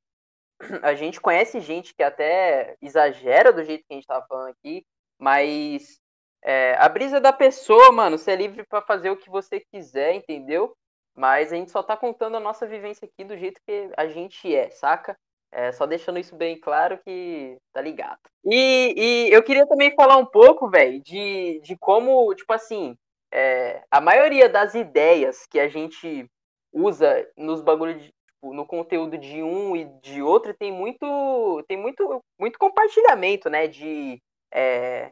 a 0.81 0.93
gente 0.93 1.19
conhece 1.19 1.59
gente 1.59 1.93
que 1.93 2.03
até 2.03 2.75
exagera 2.81 3.51
do 3.51 3.63
jeito 3.63 3.83
que 3.87 3.93
a 3.93 3.95
gente 3.95 4.07
tava 4.07 4.25
falando 4.27 4.49
aqui, 4.49 4.85
mas 5.19 5.99
é, 6.43 6.75
a 6.79 6.89
brisa 6.89 7.19
da 7.19 7.33
pessoa, 7.33 7.91
mano, 7.91 8.17
você 8.17 8.31
é 8.31 8.35
livre 8.35 8.65
para 8.67 8.81
fazer 8.81 9.09
o 9.09 9.17
que 9.17 9.29
você 9.29 9.59
quiser, 9.59 10.15
entendeu? 10.15 10.75
Mas 11.15 11.51
a 11.51 11.55
gente 11.55 11.71
só 11.71 11.83
tá 11.83 11.95
contando 11.95 12.37
a 12.37 12.39
nossa 12.39 12.65
vivência 12.65 13.05
aqui 13.05 13.23
do 13.23 13.37
jeito 13.37 13.61
que 13.67 13.89
a 13.97 14.07
gente 14.07 14.53
é, 14.53 14.69
saca? 14.69 15.15
É, 15.53 15.71
só 15.73 15.85
deixando 15.85 16.17
isso 16.17 16.33
bem 16.35 16.57
claro 16.57 16.97
que 17.03 17.57
tá 17.73 17.81
ligado. 17.81 18.19
E, 18.45 18.93
e 18.95 19.33
eu 19.33 19.43
queria 19.43 19.67
também 19.67 19.93
falar 19.93 20.15
um 20.15 20.25
pouco, 20.25 20.69
velho, 20.69 21.01
de, 21.03 21.59
de 21.61 21.77
como, 21.77 22.33
tipo 22.33 22.53
assim, 22.53 22.95
é, 23.33 23.83
a 23.91 23.99
maioria 23.99 24.47
das 24.47 24.73
ideias 24.75 25.45
que 25.45 25.59
a 25.59 25.67
gente 25.67 26.25
usa 26.71 27.27
nos 27.37 27.61
bagulhos 27.61 28.09
no 28.43 28.65
conteúdo 28.65 29.17
de 29.17 29.43
um 29.43 29.75
e 29.75 29.85
de 30.01 30.21
outro 30.21 30.53
tem 30.53 30.71
muito 30.71 31.63
tem 31.67 31.77
muito 31.77 32.21
muito 32.39 32.57
compartilhamento 32.57 33.49
né 33.49 33.67
de 33.67 34.19
é, 34.51 35.11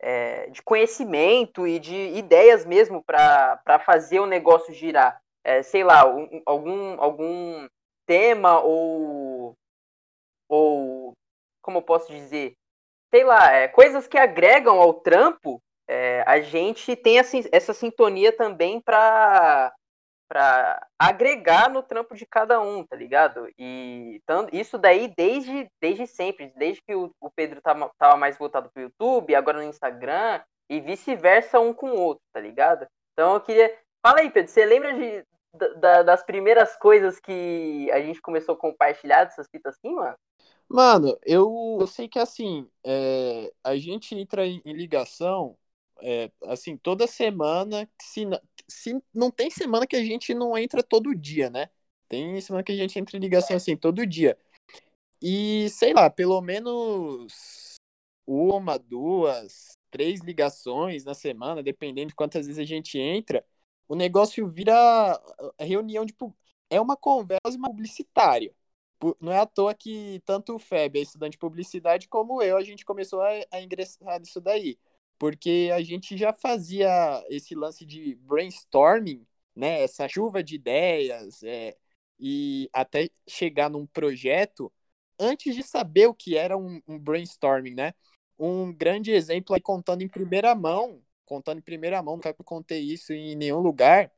é, 0.00 0.50
de 0.50 0.62
conhecimento 0.62 1.66
e 1.66 1.78
de 1.78 1.94
ideias 1.94 2.66
mesmo 2.66 3.02
para 3.02 3.78
fazer 3.86 4.20
o 4.20 4.26
negócio 4.26 4.74
girar. 4.74 5.18
É, 5.42 5.62
sei 5.62 5.82
lá 5.82 6.06
um, 6.06 6.42
algum 6.44 7.00
algum 7.00 7.66
tema 8.06 8.60
ou 8.60 9.54
ou 10.48 11.12
como 11.62 11.78
eu 11.78 11.82
posso 11.82 12.12
dizer? 12.12 12.54
Sei 13.10 13.24
lá 13.24 13.50
é, 13.50 13.68
coisas 13.68 14.06
que 14.06 14.18
agregam 14.18 14.80
ao 14.80 14.94
trampo 14.94 15.60
é, 15.88 16.22
a 16.26 16.40
gente 16.40 16.96
tem 16.96 17.18
essa, 17.18 17.36
essa 17.52 17.74
sintonia 17.74 18.34
também 18.34 18.80
para 18.80 19.72
para 20.34 20.84
agregar 20.98 21.70
no 21.70 21.80
trampo 21.80 22.16
de 22.16 22.26
cada 22.26 22.60
um, 22.60 22.84
tá 22.84 22.96
ligado? 22.96 23.48
E 23.56 24.20
tanto, 24.26 24.54
isso 24.54 24.76
daí 24.76 25.06
desde, 25.16 25.70
desde 25.80 26.08
sempre, 26.08 26.52
desde 26.56 26.82
que 26.82 26.92
o, 26.92 27.14
o 27.20 27.30
Pedro 27.30 27.62
tava, 27.62 27.88
tava 27.96 28.16
mais 28.16 28.36
voltado 28.36 28.68
pro 28.74 28.82
YouTube, 28.82 29.32
agora 29.32 29.58
no 29.58 29.68
Instagram, 29.68 30.42
e 30.68 30.80
vice-versa 30.80 31.60
um 31.60 31.72
com 31.72 31.90
o 31.90 32.00
outro, 32.00 32.24
tá 32.32 32.40
ligado? 32.40 32.84
Então 33.12 33.34
eu 33.34 33.40
queria. 33.42 33.78
Fala 34.04 34.22
aí, 34.22 34.30
Pedro, 34.30 34.50
você 34.50 34.64
lembra 34.64 34.92
de, 34.94 35.24
da, 35.76 36.02
das 36.02 36.24
primeiras 36.24 36.74
coisas 36.78 37.20
que 37.20 37.88
a 37.92 38.00
gente 38.00 38.20
começou 38.20 38.56
a 38.56 38.58
compartilhar 38.58 39.22
dessas 39.22 39.46
fitas 39.48 39.76
assim, 39.76 39.94
mano? 39.94 40.16
Mano, 40.68 41.16
eu, 41.24 41.78
eu 41.80 41.86
sei 41.86 42.08
que 42.08 42.18
assim, 42.18 42.68
é, 42.84 43.52
a 43.62 43.76
gente 43.76 44.16
entra 44.16 44.44
em, 44.44 44.60
em 44.64 44.72
ligação 44.72 45.56
é, 46.06 46.30
assim, 46.44 46.76
toda 46.76 47.06
semana, 47.06 47.88
se, 48.00 48.26
se 48.68 49.02
não 49.12 49.30
tem 49.30 49.50
semana 49.50 49.86
que 49.86 49.96
a 49.96 50.04
gente 50.04 50.34
não 50.34 50.56
entra 50.56 50.82
todo 50.82 51.14
dia, 51.14 51.48
né? 51.48 51.70
Tem 52.08 52.38
semana 52.42 52.62
que 52.62 52.72
a 52.72 52.76
gente 52.76 52.98
entra 52.98 53.16
em 53.16 53.20
ligação 53.20 53.56
assim, 53.56 53.74
todo 53.74 54.06
dia. 54.06 54.38
E, 55.22 55.68
sei 55.70 55.94
lá, 55.94 56.10
pelo 56.10 56.40
menos 56.42 57.76
uma, 58.26 58.78
duas, 58.78 59.78
três 59.90 60.20
ligações 60.20 61.04
na 61.04 61.14
semana, 61.14 61.62
dependendo 61.62 62.08
de 62.08 62.14
quantas 62.14 62.46
vezes 62.46 62.60
a 62.60 62.66
gente 62.66 62.98
entra, 62.98 63.42
o 63.88 63.94
negócio 63.96 64.46
vira 64.46 65.18
reunião 65.58 66.04
de. 66.04 66.14
É 66.68 66.78
uma 66.80 66.96
conversa 66.98 67.58
publicitária. 67.58 68.54
Não 69.20 69.32
é 69.32 69.38
à 69.38 69.46
toa 69.46 69.74
que 69.74 70.20
tanto 70.26 70.54
o 70.54 70.58
Feb 70.58 70.98
é 70.98 71.02
estudante 71.02 71.32
de 71.32 71.38
publicidade 71.38 72.08
como 72.08 72.42
eu, 72.42 72.56
a 72.58 72.62
gente 72.62 72.84
começou 72.84 73.22
a, 73.22 73.28
a 73.50 73.60
ingressar 73.62 74.20
nisso 74.20 74.40
daí 74.40 74.78
porque 75.18 75.70
a 75.74 75.82
gente 75.82 76.16
já 76.16 76.32
fazia 76.32 76.88
esse 77.28 77.54
lance 77.54 77.84
de 77.84 78.16
brainstorming, 78.16 79.26
né? 79.54 79.82
Essa 79.82 80.08
chuva 80.08 80.42
de 80.42 80.56
ideias, 80.56 81.42
é, 81.42 81.76
e 82.18 82.68
até 82.72 83.08
chegar 83.28 83.70
num 83.70 83.86
projeto 83.86 84.72
antes 85.18 85.54
de 85.54 85.62
saber 85.62 86.06
o 86.06 86.14
que 86.14 86.36
era 86.36 86.56
um, 86.56 86.80
um 86.86 86.98
brainstorming, 86.98 87.74
né? 87.74 87.94
Um 88.38 88.72
grande 88.72 89.12
exemplo 89.12 89.54
aí 89.54 89.60
contando 89.60 90.02
em 90.02 90.08
primeira 90.08 90.54
mão, 90.54 91.02
contando 91.24 91.58
em 91.58 91.62
primeira 91.62 92.02
mão, 92.02 92.16
nunca 92.16 92.34
contei 92.34 92.80
isso 92.80 93.12
em 93.12 93.34
nenhum 93.36 93.60
lugar, 93.60 94.12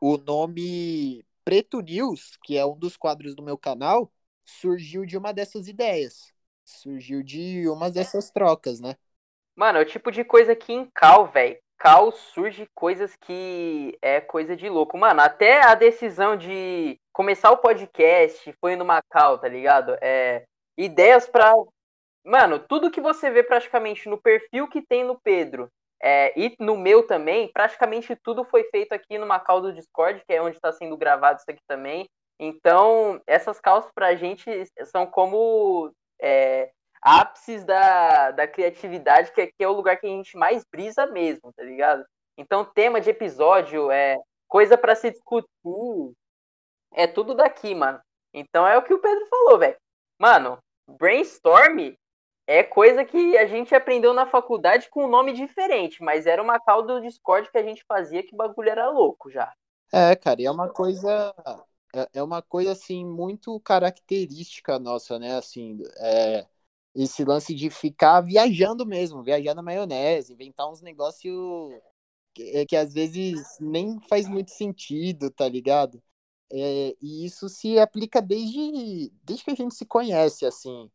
o 0.00 0.16
nome 0.18 1.24
Preto 1.44 1.80
News, 1.80 2.36
que 2.44 2.56
é 2.56 2.66
um 2.66 2.78
dos 2.78 2.96
quadros 2.96 3.34
do 3.34 3.42
meu 3.42 3.56
canal, 3.58 4.12
surgiu 4.44 5.06
de 5.06 5.16
uma 5.16 5.32
dessas 5.32 5.68
ideias. 5.68 6.32
Surgiu 6.64 7.22
de 7.22 7.68
uma 7.68 7.90
dessas 7.90 8.30
trocas, 8.30 8.80
né? 8.80 8.96
Mano, 9.56 9.78
é 9.78 9.82
o 9.82 9.86
tipo 9.86 10.12
de 10.12 10.22
coisa 10.22 10.54
que 10.54 10.72
em 10.72 10.84
Cal, 10.94 11.26
velho, 11.26 11.58
Cal 11.78 12.12
surge 12.12 12.68
coisas 12.74 13.16
que 13.16 13.96
é 14.02 14.20
coisa 14.20 14.54
de 14.54 14.68
louco. 14.68 14.98
Mano, 14.98 15.20
até 15.20 15.62
a 15.62 15.74
decisão 15.74 16.36
de 16.36 16.98
começar 17.12 17.50
o 17.50 17.58
podcast 17.58 18.52
foi 18.60 18.76
no 18.76 18.84
Macau, 18.84 19.38
tá 19.38 19.48
ligado? 19.48 19.96
É, 20.02 20.44
ideias 20.76 21.28
pra. 21.28 21.54
Mano, 22.24 22.58
tudo 22.58 22.90
que 22.90 23.00
você 23.00 23.30
vê 23.30 23.42
praticamente 23.42 24.08
no 24.08 24.20
perfil 24.20 24.68
que 24.68 24.82
tem 24.82 25.04
no 25.04 25.18
Pedro 25.20 25.68
é, 26.02 26.32
e 26.38 26.54
no 26.58 26.76
meu 26.76 27.06
também, 27.06 27.50
praticamente 27.52 28.14
tudo 28.16 28.44
foi 28.44 28.64
feito 28.64 28.92
aqui 28.92 29.16
no 29.16 29.26
Macau 29.26 29.60
do 29.60 29.72
Discord, 29.72 30.22
que 30.26 30.32
é 30.32 30.42
onde 30.42 30.56
está 30.56 30.72
sendo 30.72 30.96
gravado 30.96 31.38
isso 31.38 31.50
aqui 31.50 31.62
também. 31.66 32.06
Então, 32.38 33.20
essas 33.26 33.60
calças 33.60 33.90
pra 33.94 34.14
gente 34.14 34.44
são 34.86 35.06
como 35.06 35.90
é, 36.20 36.70
ápices 37.06 37.64
da, 37.64 38.32
da 38.32 38.48
criatividade, 38.48 39.30
que 39.30 39.40
aqui 39.40 39.54
é 39.60 39.68
o 39.68 39.72
lugar 39.72 39.96
que 39.96 40.06
a 40.08 40.10
gente 40.10 40.36
mais 40.36 40.64
brisa 40.64 41.06
mesmo, 41.06 41.52
tá 41.52 41.62
ligado? 41.62 42.04
Então, 42.36 42.64
tema 42.64 43.00
de 43.00 43.10
episódio 43.10 43.92
é 43.92 44.18
coisa 44.48 44.76
para 44.76 44.96
se 44.96 45.12
discutir, 45.12 45.46
é 46.92 47.06
tudo 47.06 47.32
daqui, 47.32 47.76
mano. 47.76 48.00
Então 48.34 48.66
é 48.66 48.76
o 48.76 48.82
que 48.82 48.92
o 48.92 48.98
Pedro 48.98 49.24
falou, 49.26 49.56
velho. 49.56 49.76
Mano, 50.18 50.58
brainstorm 50.98 51.94
é 52.44 52.64
coisa 52.64 53.04
que 53.04 53.38
a 53.38 53.46
gente 53.46 53.72
aprendeu 53.72 54.12
na 54.12 54.26
faculdade 54.26 54.88
com 54.90 55.04
um 55.04 55.08
nome 55.08 55.32
diferente, 55.32 56.02
mas 56.02 56.26
era 56.26 56.42
uma 56.42 56.58
call 56.58 56.82
do 56.82 57.00
Discord 57.00 57.50
que 57.50 57.58
a 57.58 57.62
gente 57.62 57.84
fazia 57.86 58.22
que 58.22 58.34
o 58.34 58.36
bagulho 58.36 58.68
era 58.68 58.90
louco 58.90 59.30
já. 59.30 59.52
É, 59.92 60.16
cara, 60.16 60.42
e 60.42 60.44
é 60.44 60.50
uma 60.50 60.68
coisa 60.68 61.32
é, 61.94 62.08
é 62.14 62.22
uma 62.22 62.42
coisa 62.42 62.72
assim 62.72 63.04
muito 63.04 63.58
característica 63.60 64.78
nossa, 64.78 65.18
né? 65.18 65.36
Assim, 65.36 65.80
é, 65.98 66.46
esse 66.96 67.24
lance 67.24 67.54
de 67.54 67.70
ficar 67.70 68.20
viajando 68.22 68.86
mesmo, 68.86 69.22
viajar 69.22 69.54
na 69.54 69.62
maionese, 69.62 70.32
inventar 70.32 70.70
uns 70.70 70.80
negócios 70.80 71.72
que, 72.34 72.42
é, 72.56 72.66
que 72.66 72.76
às 72.76 72.92
vezes 72.94 73.42
nem 73.60 74.00
faz 74.08 74.28
muito 74.28 74.50
sentido, 74.52 75.30
tá 75.30 75.48
ligado? 75.48 76.02
É, 76.52 76.96
e 77.02 77.26
isso 77.26 77.48
se 77.48 77.78
aplica 77.78 78.22
desde, 78.22 79.10
desde 79.24 79.44
que 79.44 79.50
a 79.52 79.54
gente 79.54 79.74
se 79.74 79.86
conhece, 79.86 80.46
assim. 80.46 80.90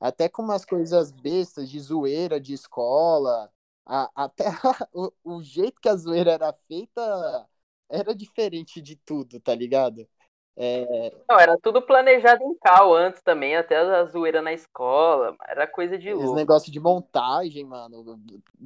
Até 0.00 0.28
com 0.28 0.42
umas 0.42 0.64
coisas 0.64 1.12
bestas 1.12 1.70
de 1.70 1.80
zoeira 1.80 2.40
de 2.40 2.54
escola. 2.54 3.50
A, 3.86 4.10
até 4.24 4.46
o, 4.94 5.12
o 5.24 5.42
jeito 5.42 5.80
que 5.80 5.88
a 5.88 5.96
zoeira 5.96 6.32
era 6.32 6.52
feita 6.68 7.48
era 7.88 8.14
diferente 8.14 8.80
de 8.82 8.96
tudo, 8.96 9.40
tá 9.40 9.54
ligado? 9.54 10.08
É... 10.56 11.12
Não, 11.28 11.38
era 11.38 11.58
tudo 11.58 11.82
planejado 11.82 12.44
em 12.44 12.54
cal 12.54 12.94
antes 12.94 13.20
também, 13.22 13.56
até 13.56 13.76
a 13.76 14.04
zoeira 14.04 14.40
na 14.40 14.52
escola. 14.52 15.34
Era 15.48 15.66
coisa 15.66 15.98
de 15.98 16.12
louco. 16.12 16.26
Esse 16.26 16.34
negócio 16.34 16.72
de 16.72 16.78
montagem, 16.78 17.64
mano. 17.64 18.18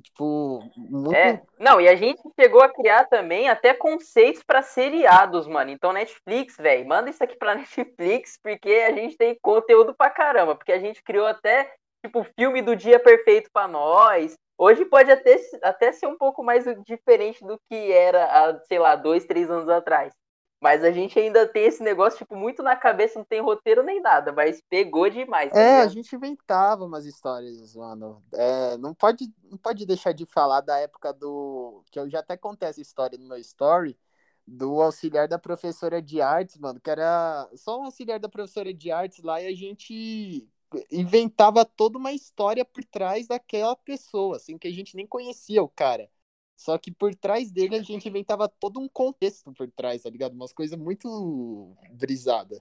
Tipo, 0.02 0.61
muito... 0.76 1.14
É, 1.14 1.42
não, 1.59 1.80
e 1.80 1.88
a 1.88 1.97
gente 1.97 2.21
chegou 2.38 2.62
a 2.62 2.68
criar 2.68 3.07
também 3.07 3.49
até 3.49 3.73
conceitos 3.73 4.42
para 4.42 4.62
seriados, 4.62 5.47
mano. 5.47 5.71
Então, 5.71 5.92
Netflix, 5.92 6.57
velho, 6.57 6.87
manda 6.87 7.09
isso 7.09 7.25
aqui 7.25 7.37
pra 7.37 7.54
Netflix, 7.57 8.38
porque 8.42 8.71
a 8.71 8.92
gente 8.92 9.16
tem 9.16 9.38
conteúdo 9.40 9.95
pra 9.95 10.11
caramba. 10.11 10.54
Porque 10.54 10.73
a 10.73 10.78
gente 10.78 11.02
criou 11.02 11.26
até, 11.26 11.73
tipo, 12.04 12.23
filme 12.38 12.61
do 12.61 12.76
dia 12.76 13.00
perfeito 13.00 13.50
para 13.50 13.66
nós. 13.66 14.37
Hoje 14.59 14.85
pode 14.85 15.11
até, 15.11 15.40
até 15.62 15.92
ser 15.92 16.07
um 16.07 16.18
pouco 16.18 16.42
mais 16.42 16.64
diferente 16.85 17.45
do 17.47 17.59
que 17.71 17.92
era 17.92 18.25
há, 18.25 18.59
sei 18.64 18.78
lá, 18.78 18.95
dois, 18.97 19.25
três 19.25 19.49
anos 19.49 19.68
atrás. 19.68 20.12
Mas 20.61 20.83
a 20.83 20.91
gente 20.91 21.17
ainda 21.19 21.47
tem 21.47 21.67
esse 21.67 21.83
negócio, 21.83 22.19
tipo, 22.19 22.35
muito 22.35 22.62
na 22.62 22.75
cabeça, 22.75 23.19
não 23.19 23.25
tem 23.25 23.41
roteiro 23.41 23.83
nem 23.85 24.00
nada, 24.00 24.33
mas 24.33 24.61
pegou 24.69 25.09
demais. 25.09 25.53
Tá 25.53 25.61
é, 25.61 25.71
ligado? 25.71 25.87
a 25.87 25.88
gente 25.88 26.17
inventava 26.17 26.85
umas 26.85 27.05
histórias, 27.05 27.77
mano. 27.77 28.23
É, 28.35 28.77
não, 28.77 28.93
pode, 28.93 29.33
não 29.45 29.57
pode 29.57 29.87
deixar 29.87 30.12
de 30.12 30.27
falar 30.27 30.61
da 30.61 30.77
época 30.79 31.12
do. 31.12 31.85
Que 31.93 32.00
eu 32.00 32.11
já 32.11 32.19
até 32.19 32.37
contei 32.37 32.69
essa 32.69 32.81
história 32.81 33.17
no 33.17 33.29
meu 33.29 33.38
story, 33.38 33.97
do 34.45 34.83
auxiliar 34.83 35.29
da 35.29 35.38
professora 35.38 36.03
de 36.03 36.21
artes, 36.21 36.59
mano, 36.59 36.81
que 36.81 36.91
era 36.91 37.49
só 37.55 37.79
um 37.79 37.85
auxiliar 37.85 38.19
da 38.19 38.29
professora 38.29 38.75
de 38.75 38.91
artes 38.91 39.23
lá 39.23 39.41
e 39.41 39.47
a 39.47 39.55
gente 39.55 40.49
inventava 40.91 41.65
toda 41.65 41.99
uma 41.99 42.12
história 42.12 42.65
por 42.65 42.85
trás 42.85 43.27
daquela 43.27 43.77
pessoa, 43.77 44.37
assim, 44.37 44.59
que 44.59 44.69
a 44.69 44.73
gente 44.73 44.97
nem 44.97 45.07
conhecia 45.07 45.62
o 45.62 45.69
cara. 45.69 46.11
Só 46.59 46.77
que 46.77 46.91
por 46.91 47.15
trás 47.15 47.53
dele 47.53 47.77
a 47.77 47.83
gente 47.83 48.09
inventava 48.09 48.49
todo 48.49 48.81
um 48.81 48.88
contexto 48.88 49.53
por 49.53 49.71
trás, 49.71 50.03
tá 50.03 50.11
ligado? 50.11 50.33
Umas 50.33 50.53
coisas 50.53 50.77
muito 50.77 51.73
brisada. 51.93 52.61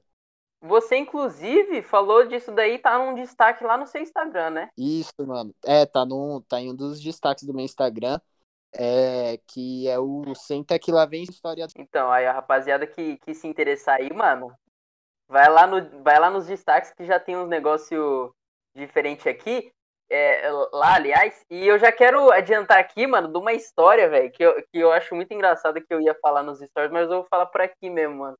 Você, 0.61 0.97
inclusive, 0.97 1.81
falou 1.81 2.27
disso 2.27 2.51
daí, 2.51 2.77
tá 2.77 2.99
num 2.99 3.15
destaque 3.15 3.63
lá 3.63 3.75
no 3.75 3.87
seu 3.87 3.99
Instagram, 3.99 4.51
né? 4.51 4.69
Isso, 4.77 5.13
mano. 5.25 5.53
É, 5.65 5.83
tá, 5.83 6.05
num, 6.05 6.39
tá 6.41 6.61
em 6.61 6.69
um 6.69 6.75
dos 6.75 7.01
destaques 7.01 7.43
do 7.43 7.55
meu 7.55 7.65
Instagram. 7.65 8.19
É, 8.75 9.39
que 9.47 9.87
é 9.87 9.97
o 9.97 10.35
Senta 10.35 10.77
que 10.77 10.91
lá 10.91 11.05
vem 11.05 11.23
história. 11.23 11.65
Então, 11.75 12.11
aí 12.11 12.27
a 12.27 12.33
rapaziada 12.33 12.85
que, 12.85 13.17
que 13.17 13.33
se 13.33 13.47
interessar 13.47 13.95
aí, 13.95 14.13
mano, 14.13 14.53
vai 15.27 15.49
lá, 15.49 15.65
no, 15.65 16.03
vai 16.03 16.19
lá 16.19 16.29
nos 16.29 16.45
destaques 16.45 16.93
que 16.93 17.03
já 17.03 17.19
tem 17.19 17.35
uns 17.35 17.47
negócio 17.47 18.31
diferente 18.75 19.27
aqui 19.27 19.71
é, 20.09 20.49
lá, 20.71 20.95
aliás, 20.95 21.45
e 21.49 21.67
eu 21.67 21.77
já 21.77 21.91
quero 21.91 22.31
adiantar 22.31 22.77
aqui, 22.77 23.05
mano, 23.05 23.27
de 23.27 23.37
uma 23.37 23.53
história, 23.53 24.09
velho, 24.09 24.31
que 24.31 24.43
eu, 24.43 24.55
que 24.71 24.77
eu 24.79 24.91
acho 24.91 25.13
muito 25.15 25.33
engraçada 25.33 25.81
que 25.81 25.93
eu 25.93 25.99
ia 26.01 26.15
falar 26.15 26.43
nos 26.43 26.59
stories, 26.59 26.91
mas 26.91 27.03
eu 27.03 27.17
vou 27.17 27.27
falar 27.29 27.47
por 27.47 27.61
aqui 27.61 27.89
mesmo, 27.89 28.17
mano. 28.17 28.37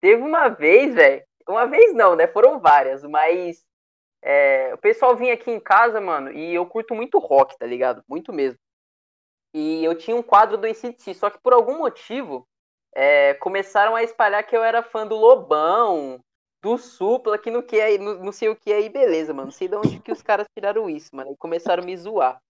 Teve 0.00 0.22
uma 0.22 0.48
vez, 0.48 0.94
velho, 0.94 1.22
uma 1.48 1.66
vez 1.66 1.94
não, 1.94 2.16
né? 2.16 2.26
Foram 2.26 2.58
várias, 2.58 3.02
mas 3.02 3.62
é, 4.22 4.72
o 4.74 4.78
pessoal 4.78 5.16
vinha 5.16 5.34
aqui 5.34 5.50
em 5.50 5.60
casa, 5.60 6.00
mano, 6.00 6.32
e 6.32 6.54
eu 6.54 6.66
curto 6.66 6.94
muito 6.94 7.18
rock, 7.18 7.56
tá 7.58 7.66
ligado? 7.66 8.02
Muito 8.08 8.32
mesmo. 8.32 8.58
E 9.54 9.84
eu 9.84 9.94
tinha 9.94 10.16
um 10.16 10.22
quadro 10.22 10.56
do 10.56 10.66
ACDC, 10.66 11.14
só 11.14 11.28
que 11.28 11.38
por 11.40 11.52
algum 11.52 11.78
motivo 11.78 12.46
é, 12.94 13.34
começaram 13.34 13.94
a 13.94 14.02
espalhar 14.02 14.44
que 14.44 14.56
eu 14.56 14.62
era 14.62 14.82
fã 14.82 15.06
do 15.06 15.16
Lobão, 15.16 16.20
do 16.62 16.76
Supla, 16.78 17.38
que 17.38 17.50
não, 17.50 17.62
não, 17.98 18.24
não 18.24 18.32
sei 18.32 18.48
o 18.48 18.56
que 18.56 18.72
aí, 18.72 18.88
beleza, 18.88 19.32
mano. 19.32 19.46
Não 19.46 19.52
sei 19.52 19.68
de 19.68 19.76
onde 19.76 20.00
que 20.00 20.12
os 20.12 20.22
caras 20.22 20.46
tiraram 20.54 20.88
isso, 20.88 21.14
mano. 21.14 21.32
E 21.32 21.36
começaram 21.36 21.82
a 21.82 21.86
me 21.86 21.96
zoar. 21.96 22.40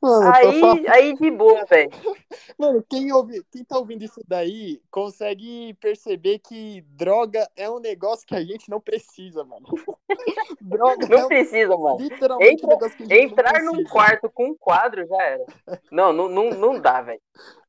Mano, 0.00 0.32
aí, 0.34 0.60
falando... 0.60 0.88
aí 0.88 1.14
de 1.14 1.30
boa, 1.30 1.64
velho. 1.66 1.90
Mano, 2.58 2.84
quem, 2.88 3.12
ouve, 3.12 3.44
quem 3.52 3.64
tá 3.64 3.76
ouvindo 3.76 4.02
isso 4.02 4.20
daí 4.26 4.80
consegue 4.90 5.74
perceber 5.74 6.38
que 6.38 6.80
droga 6.88 7.48
é 7.56 7.68
um 7.68 7.78
negócio 7.78 8.26
que 8.26 8.34
a 8.34 8.42
gente 8.42 8.70
não 8.70 8.80
precisa, 8.80 9.44
mano. 9.44 9.66
droga 10.60 11.06
não 11.08 11.18
é 11.18 11.24
um... 11.24 11.28
precisa, 11.28 11.76
mano. 11.76 11.98
Literalmente 11.98 12.64
Entra, 12.64 12.86
um 12.86 12.90
que 12.90 13.14
Entrar 13.14 13.62
num 13.62 13.84
quarto 13.84 14.30
com 14.30 14.46
um 14.46 14.56
quadro 14.56 15.06
já 15.06 15.22
era. 15.22 15.44
Não, 15.90 16.12
não, 16.12 16.28
não, 16.28 16.50
não 16.50 16.80
dá, 16.80 17.02
velho. 17.02 17.20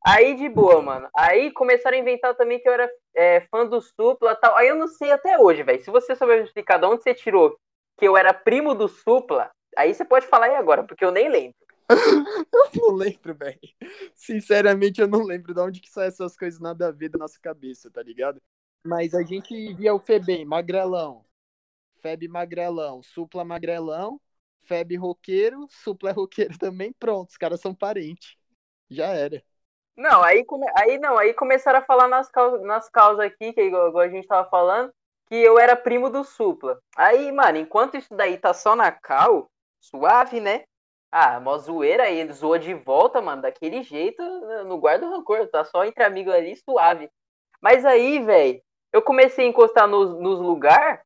Aí 0.06 0.36
de 0.36 0.48
boa, 0.48 0.82
mano. 0.82 1.10
Aí 1.16 1.52
começaram 1.52 1.98
a 1.98 2.00
inventar 2.00 2.36
também 2.36 2.60
que 2.60 2.70
eu 2.70 2.74
era 2.74 2.90
é, 3.16 3.42
fã 3.52 3.66
do 3.66 3.82
Supla 3.82 4.36
tal. 4.36 4.56
Aí 4.56 4.68
eu 4.68 4.76
não 4.76 4.88
sei 4.88 5.12
até 5.12 5.38
hoje, 5.38 5.64
velho. 5.64 5.84
Se 5.84 5.92
você 5.92 6.16
souber 6.16 6.44
explicar 6.44 6.78
de 6.78 6.86
onde 6.86 7.04
você 7.04 7.14
tirou 7.14 7.58
que 7.98 8.08
eu 8.08 8.16
era 8.16 8.34
primo 8.34 8.74
do 8.74 8.88
Supla, 8.88 9.52
aí 9.76 9.94
você 9.94 10.06
pode 10.06 10.26
falar 10.28 10.46
aí 10.46 10.56
agora, 10.56 10.84
porque 10.84 11.04
eu 11.04 11.12
nem 11.12 11.30
lembro. 11.30 11.56
Eu 11.90 12.70
não 12.76 12.96
lembro, 12.96 13.36
velho. 13.36 13.60
Sinceramente, 14.14 15.02
eu 15.02 15.08
não 15.08 15.24
lembro 15.24 15.54
de 15.54 15.62
onde 15.62 15.82
que 15.82 15.90
saem 15.90 16.08
essas 16.08 16.38
coisas 16.38 16.60
nada 16.60 16.88
a 16.88 16.92
ver 16.92 17.10
da 17.10 17.18
nossa 17.20 17.40
cabeça, 17.40 17.90
tá 17.90 18.02
ligado? 18.04 18.42
Mas 18.86 19.14
a 19.14 19.24
gente 19.24 19.74
via 19.74 19.94
o 19.94 20.00
Febem, 20.00 20.46
magrelão. 20.46 21.26
Feb 22.02 22.28
magrelão, 22.28 23.04
Supla 23.04 23.44
magrelão, 23.44 24.20
Feb 24.64 24.96
roqueiro, 24.98 25.68
Supla 25.70 26.12
é 26.12 26.14
roqueiro 26.14 26.58
também, 26.58 26.94
pronto, 26.94 27.30
os 27.30 27.38
caras 27.38 27.60
são 27.60 27.76
parentes. 27.76 28.38
Já 28.90 29.08
era. 29.08 29.44
Não, 29.98 30.24
aí, 30.24 30.46
aí 30.78 30.98
não, 30.98 31.18
aí 31.18 31.34
começaram 31.34 31.80
a 31.80 31.86
falar 31.86 32.08
nas 32.08 32.30
causas, 32.30 32.62
nas 32.62 32.90
causas 32.90 33.26
aqui, 33.26 33.52
que 33.52 33.62
igual, 33.62 33.90
igual 33.90 34.06
a 34.06 34.10
gente 34.10 34.28
tava 34.28 34.50
falando, 34.50 34.94
que 35.28 35.36
eu 35.36 35.60
era 35.60 35.76
primo 35.76 36.10
do 36.10 36.24
Supla. 36.24 36.80
Aí, 36.96 37.32
mano, 37.32 37.58
enquanto 37.58 37.98
isso 37.98 38.16
daí 38.16 38.38
tá 38.38 38.54
só 38.54 38.76
na 38.76 38.92
cal, 38.92 39.52
suave, 39.82 40.40
né? 40.40 40.64
Ah, 41.12 41.40
mó 41.40 41.58
zoeira 41.58 42.04
aí, 42.04 42.20
ele 42.20 42.34
zoa 42.34 42.60
de 42.60 42.74
volta, 42.74 43.22
mano, 43.22 43.42
daquele 43.42 43.82
jeito, 43.82 44.22
no 44.66 44.78
guarda 44.78 45.08
o 45.08 45.10
rancor, 45.10 45.48
tá 45.48 45.66
só 45.66 45.84
entre 45.84 46.04
amigos 46.04 46.34
ali, 46.34 46.56
suave. 46.56 47.10
Mas 47.62 47.84
aí, 47.86 48.20
velho, 48.20 48.62
eu 48.94 49.02
comecei 49.02 49.46
a 49.46 49.50
encostar 49.50 49.88
nos, 49.88 50.20
nos 50.20 50.40
lugares 50.40 51.02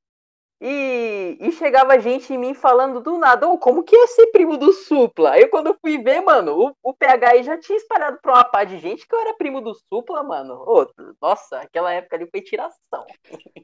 e, 0.66 1.38
e 1.42 1.52
chegava 1.52 2.00
gente 2.00 2.34
em 2.34 2.38
mim 2.38 2.54
falando 2.54 3.02
do 3.02 3.18
nada, 3.18 3.50
oh, 3.50 3.58
como 3.58 3.84
que 3.84 3.94
é 3.94 4.08
ser 4.08 4.28
primo 4.28 4.56
do 4.56 4.72
Supla? 4.72 5.32
Aí 5.32 5.46
quando 5.48 5.68
eu 5.68 5.78
fui 5.82 5.98
ver, 5.98 6.22
mano, 6.22 6.58
o, 6.58 6.76
o 6.82 6.94
PH 6.94 7.44
já 7.44 7.58
tinha 7.58 7.78
espalhado 7.78 8.18
pra 8.22 8.32
uma 8.36 8.44
par 8.46 8.66
de 8.66 8.80
gente 8.80 9.06
que 9.06 9.14
eu 9.14 9.20
era 9.20 9.34
primo 9.34 9.60
do 9.60 9.74
Supla, 9.74 10.24
mano. 10.24 10.64
Oh, 10.66 10.88
nossa, 11.22 11.60
aquela 11.60 11.92
época 11.92 12.16
ali 12.16 12.30
foi 12.32 12.40
tiração. 12.40 13.06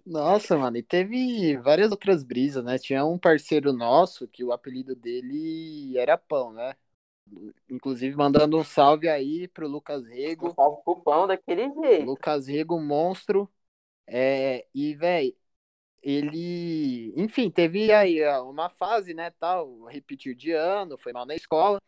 Nossa, 0.06 0.58
mano, 0.58 0.76
e 0.76 0.84
teve 0.84 1.56
várias 1.56 1.90
outras 1.92 2.22
brisas, 2.22 2.66
né? 2.66 2.78
Tinha 2.78 3.06
um 3.06 3.18
parceiro 3.18 3.72
nosso 3.72 4.28
que 4.28 4.44
o 4.44 4.52
apelido 4.52 4.94
dele 4.94 5.98
era 5.98 6.18
Pão, 6.18 6.52
né? 6.52 6.76
Inclusive 7.70 8.14
mandando 8.14 8.58
um 8.58 8.64
salve 8.64 9.08
aí 9.08 9.48
pro 9.48 9.70
Lucas 9.70 10.06
Rego. 10.06 10.50
Um 10.50 10.54
salve 10.54 10.84
pro 10.84 10.98
Pão 10.98 11.28
daquele 11.28 11.72
jeito. 11.74 12.06
Lucas 12.06 12.48
Rego, 12.48 12.78
monstro. 12.78 13.50
É, 14.06 14.66
e, 14.74 14.96
velho, 14.96 15.36
ele, 16.02 17.14
enfim, 17.16 17.50
teve 17.50 17.92
aí 17.92 18.26
uma 18.40 18.70
fase, 18.70 19.14
né, 19.14 19.32
tal, 19.32 19.86
repetiu 19.86 20.34
de 20.36 20.52
ano, 20.52 20.98
foi 20.98 21.14
mal 21.14 21.26
na 21.26 21.36
escola, 21.36 21.80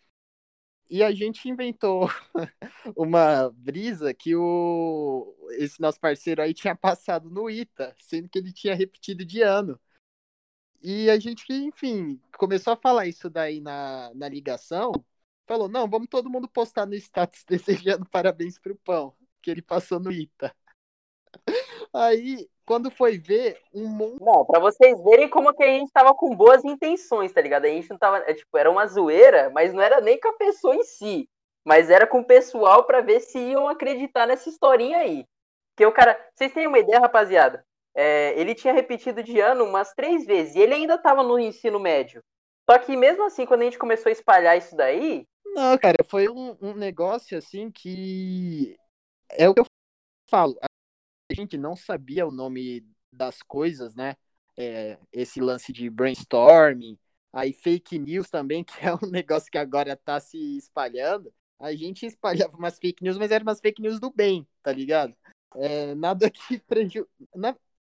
e 0.89 1.03
a 1.03 1.11
gente 1.11 1.47
inventou 1.47 2.09
uma 2.97 3.49
brisa 3.51 4.13
que 4.13 4.35
o 4.35 5.35
esse 5.51 5.79
nosso 5.81 5.99
parceiro 5.99 6.41
aí 6.41 6.53
tinha 6.53 6.75
passado 6.75 7.29
no 7.29 7.49
ITA, 7.49 7.95
sendo 7.99 8.27
que 8.29 8.37
ele 8.39 8.51
tinha 8.51 8.75
repetido 8.75 9.25
de 9.25 9.41
ano. 9.41 9.79
E 10.81 11.09
a 11.09 11.19
gente, 11.19 11.45
enfim, 11.53 12.19
começou 12.37 12.73
a 12.73 12.77
falar 12.77 13.07
isso 13.07 13.29
daí 13.29 13.61
na, 13.61 14.11
na 14.15 14.27
ligação, 14.27 14.91
falou, 15.47 15.69
não, 15.69 15.87
vamos 15.89 16.07
todo 16.09 16.29
mundo 16.29 16.47
postar 16.49 16.85
no 16.85 16.95
status 16.95 17.43
desejando 17.47 18.05
parabéns 18.09 18.57
pro 18.59 18.75
pão, 18.75 19.15
que 19.41 19.51
ele 19.51 19.61
passou 19.61 19.99
no 19.99 20.11
ITA. 20.11 20.53
Aí, 21.93 22.47
quando 22.65 22.89
foi 22.89 23.17
ver, 23.17 23.59
um 23.73 23.87
monte. 23.87 24.23
Não, 24.23 24.45
pra 24.45 24.59
vocês 24.59 25.01
verem 25.03 25.29
como 25.29 25.53
que 25.53 25.63
a 25.63 25.67
gente 25.67 25.91
tava 25.91 26.13
com 26.13 26.35
boas 26.35 26.63
intenções, 26.63 27.31
tá 27.31 27.41
ligado? 27.41 27.65
A 27.65 27.69
gente 27.69 27.89
não 27.89 27.97
tava. 27.97 28.19
É, 28.19 28.33
tipo, 28.33 28.57
era 28.57 28.71
uma 28.71 28.87
zoeira, 28.87 29.49
mas 29.49 29.73
não 29.73 29.81
era 29.81 29.99
nem 29.99 30.19
com 30.19 30.29
a 30.29 30.37
pessoa 30.37 30.75
em 30.75 30.83
si. 30.83 31.29
Mas 31.65 31.89
era 31.89 32.07
com 32.07 32.21
o 32.21 32.25
pessoal 32.25 32.85
pra 32.85 33.01
ver 33.01 33.19
se 33.19 33.37
iam 33.37 33.67
acreditar 33.67 34.25
nessa 34.25 34.49
historinha 34.49 34.99
aí. 34.99 35.25
Porque 35.75 35.85
o 35.85 35.91
cara. 35.91 36.17
Vocês 36.33 36.53
têm 36.53 36.67
uma 36.67 36.79
ideia, 36.79 36.99
rapaziada? 36.99 37.65
É, 37.93 38.33
ele 38.39 38.55
tinha 38.55 38.73
repetido 38.73 39.21
de 39.21 39.39
ano 39.39 39.65
umas 39.65 39.93
três 39.93 40.25
vezes. 40.25 40.55
E 40.55 40.59
ele 40.59 40.73
ainda 40.73 40.97
tava 40.97 41.23
no 41.23 41.37
ensino 41.37 41.79
médio. 41.79 42.23
Só 42.69 42.77
que 42.79 42.95
mesmo 42.95 43.25
assim, 43.25 43.45
quando 43.45 43.61
a 43.61 43.65
gente 43.65 43.77
começou 43.77 44.09
a 44.09 44.13
espalhar 44.13 44.57
isso 44.57 44.75
daí. 44.75 45.27
Não, 45.45 45.77
cara, 45.77 45.97
foi 46.05 46.29
um, 46.29 46.55
um 46.61 46.73
negócio 46.73 47.37
assim 47.37 47.69
que. 47.69 48.77
É 49.29 49.49
o 49.49 49.53
que 49.53 49.59
eu 49.59 49.65
falo. 50.29 50.57
A 51.31 51.33
gente 51.33 51.57
não 51.57 51.75
sabia 51.75 52.27
o 52.27 52.31
nome 52.31 52.85
das 53.11 53.41
coisas, 53.41 53.95
né? 53.95 54.15
É, 54.57 54.97
esse 55.13 55.39
lance 55.39 55.71
de 55.71 55.89
brainstorming, 55.89 56.97
aí 57.31 57.53
fake 57.53 57.97
news 57.97 58.29
também, 58.29 58.63
que 58.65 58.85
é 58.85 58.93
um 58.93 59.09
negócio 59.09 59.49
que 59.49 59.57
agora 59.57 59.95
tá 59.95 60.19
se 60.19 60.37
espalhando. 60.57 61.33
A 61.57 61.73
gente 61.73 62.05
espalhava 62.05 62.57
umas 62.57 62.77
fake 62.77 63.03
news, 63.03 63.17
mas 63.17 63.31
eram 63.31 63.43
umas 63.43 63.61
fake 63.61 63.81
news 63.81 63.99
do 63.99 64.11
bem, 64.11 64.45
tá 64.61 64.71
ligado? 64.73 65.15
É, 65.55 65.95
nada 65.95 66.29
que 66.29 66.59
prejudica. 66.67 67.07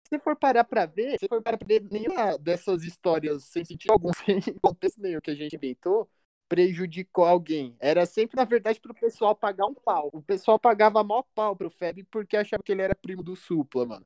Se 0.09 0.19
for 0.19 0.35
parar 0.35 0.63
pra 0.63 0.85
ver, 0.85 1.19
se 1.19 1.27
for 1.27 1.41
parar 1.41 1.57
pra 1.57 1.67
ver 1.67 1.83
nenhuma 1.89 2.35
dessas 2.37 2.83
histórias 2.83 3.43
sem 3.45 3.63
sentido 3.63 3.91
algum, 3.91 4.11
sem 4.13 4.41
contexto 4.61 4.99
nenhum 4.99 5.21
que 5.21 5.29
a 5.29 5.35
gente 5.35 5.55
inventou, 5.55 6.09
prejudicou 6.49 7.25
alguém. 7.25 7.77
Era 7.79 8.05
sempre, 8.05 8.35
na 8.35 8.43
verdade, 8.43 8.81
pro 8.81 8.93
pessoal 8.93 9.35
pagar 9.35 9.67
um 9.67 9.73
pau. 9.75 10.09
O 10.11 10.21
pessoal 10.21 10.59
pagava 10.59 11.03
maior 11.03 11.23
pau 11.35 11.55
pro 11.55 11.69
Feb 11.69 12.03
porque 12.11 12.35
achava 12.35 12.63
que 12.63 12.71
ele 12.71 12.81
era 12.81 12.95
primo 12.95 13.23
do 13.23 13.35
Supla, 13.35 13.85
mano. 13.85 14.05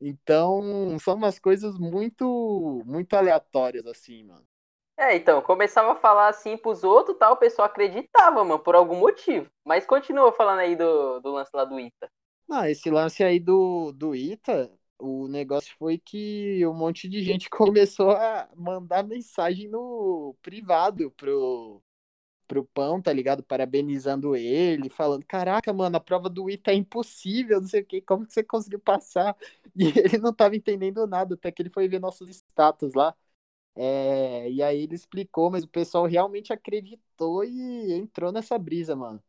Então, 0.00 0.98
são 0.98 1.14
umas 1.14 1.38
coisas 1.38 1.78
muito, 1.78 2.82
muito 2.84 3.14
aleatórias, 3.14 3.86
assim, 3.86 4.24
mano. 4.24 4.46
É, 4.98 5.14
então, 5.16 5.42
começava 5.42 5.92
a 5.92 5.96
falar 5.96 6.28
assim 6.28 6.56
pros 6.56 6.82
outros, 6.82 7.18
tal, 7.18 7.34
o 7.34 7.36
pessoal 7.36 7.66
acreditava, 7.66 8.42
mano, 8.44 8.58
por 8.58 8.74
algum 8.74 8.96
motivo. 8.96 9.50
Mas 9.64 9.86
continua 9.86 10.32
falando 10.32 10.60
aí 10.60 10.74
do, 10.76 11.20
do 11.20 11.32
lance 11.32 11.50
lá 11.54 11.64
do 11.64 11.78
Ita. 11.78 12.10
Não, 12.48 12.64
esse 12.64 12.90
lance 12.90 13.24
aí 13.24 13.40
do, 13.40 13.92
do 13.92 14.14
Ita, 14.14 14.70
o 14.98 15.28
negócio 15.28 15.74
foi 15.78 15.98
que 15.98 16.66
um 16.66 16.74
monte 16.74 17.08
de 17.08 17.22
gente 17.22 17.48
começou 17.50 18.10
a 18.12 18.48
mandar 18.56 19.04
mensagem 19.04 19.68
no 19.68 20.34
privado 20.42 21.10
pro, 21.12 21.82
pro 22.48 22.64
Pão, 22.66 23.00
tá 23.02 23.12
ligado? 23.12 23.42
Parabenizando 23.42 24.36
ele, 24.36 24.88
falando: 24.90 25.24
Caraca, 25.26 25.72
mano, 25.72 25.96
a 25.96 26.00
prova 26.00 26.28
do 26.30 26.50
Ita 26.50 26.72
é 26.72 26.74
impossível, 26.74 27.60
não 27.60 27.68
sei 27.68 27.82
o 27.82 27.86
que, 27.86 28.00
como 28.02 28.26
que 28.26 28.32
você 28.34 28.44
conseguiu 28.44 28.80
passar? 28.80 29.36
E 29.76 29.86
ele 29.98 30.18
não 30.18 30.32
tava 30.34 30.56
entendendo 30.56 31.06
nada, 31.06 31.34
até 31.34 31.52
que 31.52 31.62
ele 31.62 31.70
foi 31.70 31.88
ver 31.88 32.00
nossos 32.00 32.28
status 32.30 32.94
lá. 32.94 33.14
É, 33.76 34.50
e 34.50 34.62
aí 34.62 34.82
ele 34.82 34.94
explicou, 34.94 35.50
mas 35.50 35.64
o 35.64 35.68
pessoal 35.68 36.06
realmente 36.06 36.52
acreditou 36.52 37.44
e 37.44 37.92
entrou 37.94 38.32
nessa 38.32 38.58
brisa, 38.58 38.96
mano. 38.96 39.22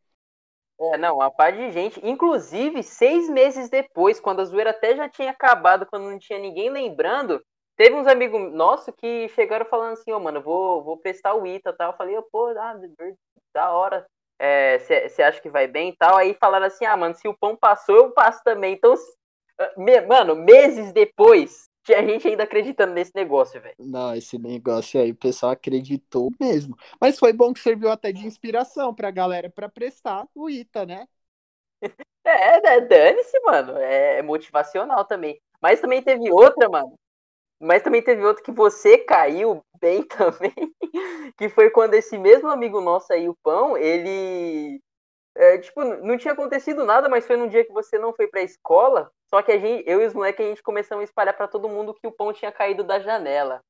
É, 0.79 0.97
não, 0.97 1.21
a 1.21 1.31
par 1.31 1.51
de 1.53 1.71
gente. 1.71 1.99
Inclusive, 2.03 2.83
seis 2.83 3.29
meses 3.29 3.69
depois, 3.69 4.19
quando 4.19 4.41
a 4.41 4.45
zoeira 4.45 4.69
até 4.69 4.95
já 4.95 5.09
tinha 5.09 5.31
acabado, 5.31 5.87
quando 5.87 6.09
não 6.09 6.19
tinha 6.19 6.37
ninguém 6.37 6.69
lembrando, 6.69 7.41
teve 7.75 7.95
uns 7.95 8.07
amigos 8.07 8.53
nossos 8.53 8.93
que 8.97 9.27
chegaram 9.29 9.65
falando 9.65 9.93
assim, 9.93 10.11
ô, 10.11 10.17
oh, 10.17 10.19
mano, 10.19 10.41
vou, 10.41 10.83
vou 10.83 10.97
prestar 10.97 11.33
o 11.33 11.45
ITA 11.47 11.73
tal. 11.73 11.91
Eu 11.91 11.97
falei, 11.97 12.17
oh, 12.17 12.23
pô, 12.23 12.47
ah, 12.49 12.75
da 13.53 13.71
hora. 13.71 14.05
Você 14.79 15.21
é, 15.21 15.25
acha 15.25 15.41
que 15.41 15.49
vai 15.49 15.67
bem 15.67 15.89
e 15.89 15.95
tal? 15.95 16.15
Aí 16.15 16.37
falaram 16.39 16.67
assim, 16.67 16.85
ah, 16.85 16.95
mano, 16.95 17.15
se 17.15 17.27
o 17.27 17.37
pão 17.37 17.55
passou, 17.55 17.95
eu 17.95 18.11
passo 18.11 18.39
também. 18.43 18.75
Então, 18.75 18.93
me, 19.75 19.99
mano, 20.01 20.35
meses 20.35 20.93
depois, 20.93 21.67
tinha 21.87 22.05
gente 22.05 22.27
ainda 22.27 22.43
acreditando 22.43 22.93
nesse 22.93 23.15
negócio, 23.15 23.61
velho. 23.61 23.75
Não, 23.79 24.13
esse 24.13 24.37
negócio 24.37 24.99
aí 24.99 25.11
o 25.11 25.15
pessoal 25.15 25.53
acreditou 25.53 26.29
mesmo. 26.37 26.75
Mas 26.99 27.17
foi 27.17 27.31
bom 27.31 27.53
que 27.53 27.61
serviu 27.61 27.89
até 27.89 28.11
de 28.11 28.27
inspiração 28.27 28.93
pra 28.93 29.09
galera 29.09 29.49
pra 29.49 29.69
prestar 29.69 30.27
o 30.35 30.49
ITA, 30.49 30.85
né? 30.85 31.07
é, 32.25 32.61
né? 32.61 32.81
Dane-se, 32.81 33.39
mano. 33.39 33.77
É 33.77 34.21
motivacional 34.21 35.05
também. 35.05 35.39
Mas 35.61 35.79
também 35.79 36.01
teve 36.01 36.29
outra, 36.29 36.67
mano. 36.67 36.93
Mas 37.57 37.81
também 37.81 38.03
teve 38.03 38.21
outra 38.23 38.43
que 38.43 38.51
você 38.51 38.97
caiu 38.97 39.61
bem 39.79 40.03
também. 40.09 40.53
que 41.37 41.47
foi 41.47 41.69
quando 41.69 41.93
esse 41.93 42.17
mesmo 42.17 42.49
amigo 42.49 42.81
nosso 42.81 43.13
aí, 43.13 43.29
o 43.29 43.37
Pão, 43.41 43.77
ele. 43.77 44.81
É, 45.39 45.59
tipo, 45.59 45.83
não 45.83 46.17
tinha 46.17 46.33
acontecido 46.33 46.83
nada, 46.83 47.07
mas 47.07 47.27
foi 47.27 47.37
num 47.37 47.47
dia 47.47 47.63
que 47.63 47.71
você 47.71 47.99
não 47.99 48.11
foi 48.11 48.27
pra 48.27 48.41
escola. 48.41 49.11
Só 49.29 49.41
que 49.43 49.51
a 49.51 49.59
gente, 49.59 49.83
eu 49.87 50.01
e 50.01 50.07
os 50.07 50.13
moleques, 50.13 50.43
a 50.43 50.49
gente 50.49 50.63
começamos 50.63 51.01
a 51.01 51.03
espalhar 51.03 51.35
para 51.37 51.47
todo 51.47 51.69
mundo 51.69 51.93
que 51.93 52.07
o 52.07 52.11
pão 52.11 52.33
tinha 52.33 52.51
caído 52.51 52.83
da 52.83 52.99
janela. 52.99 53.61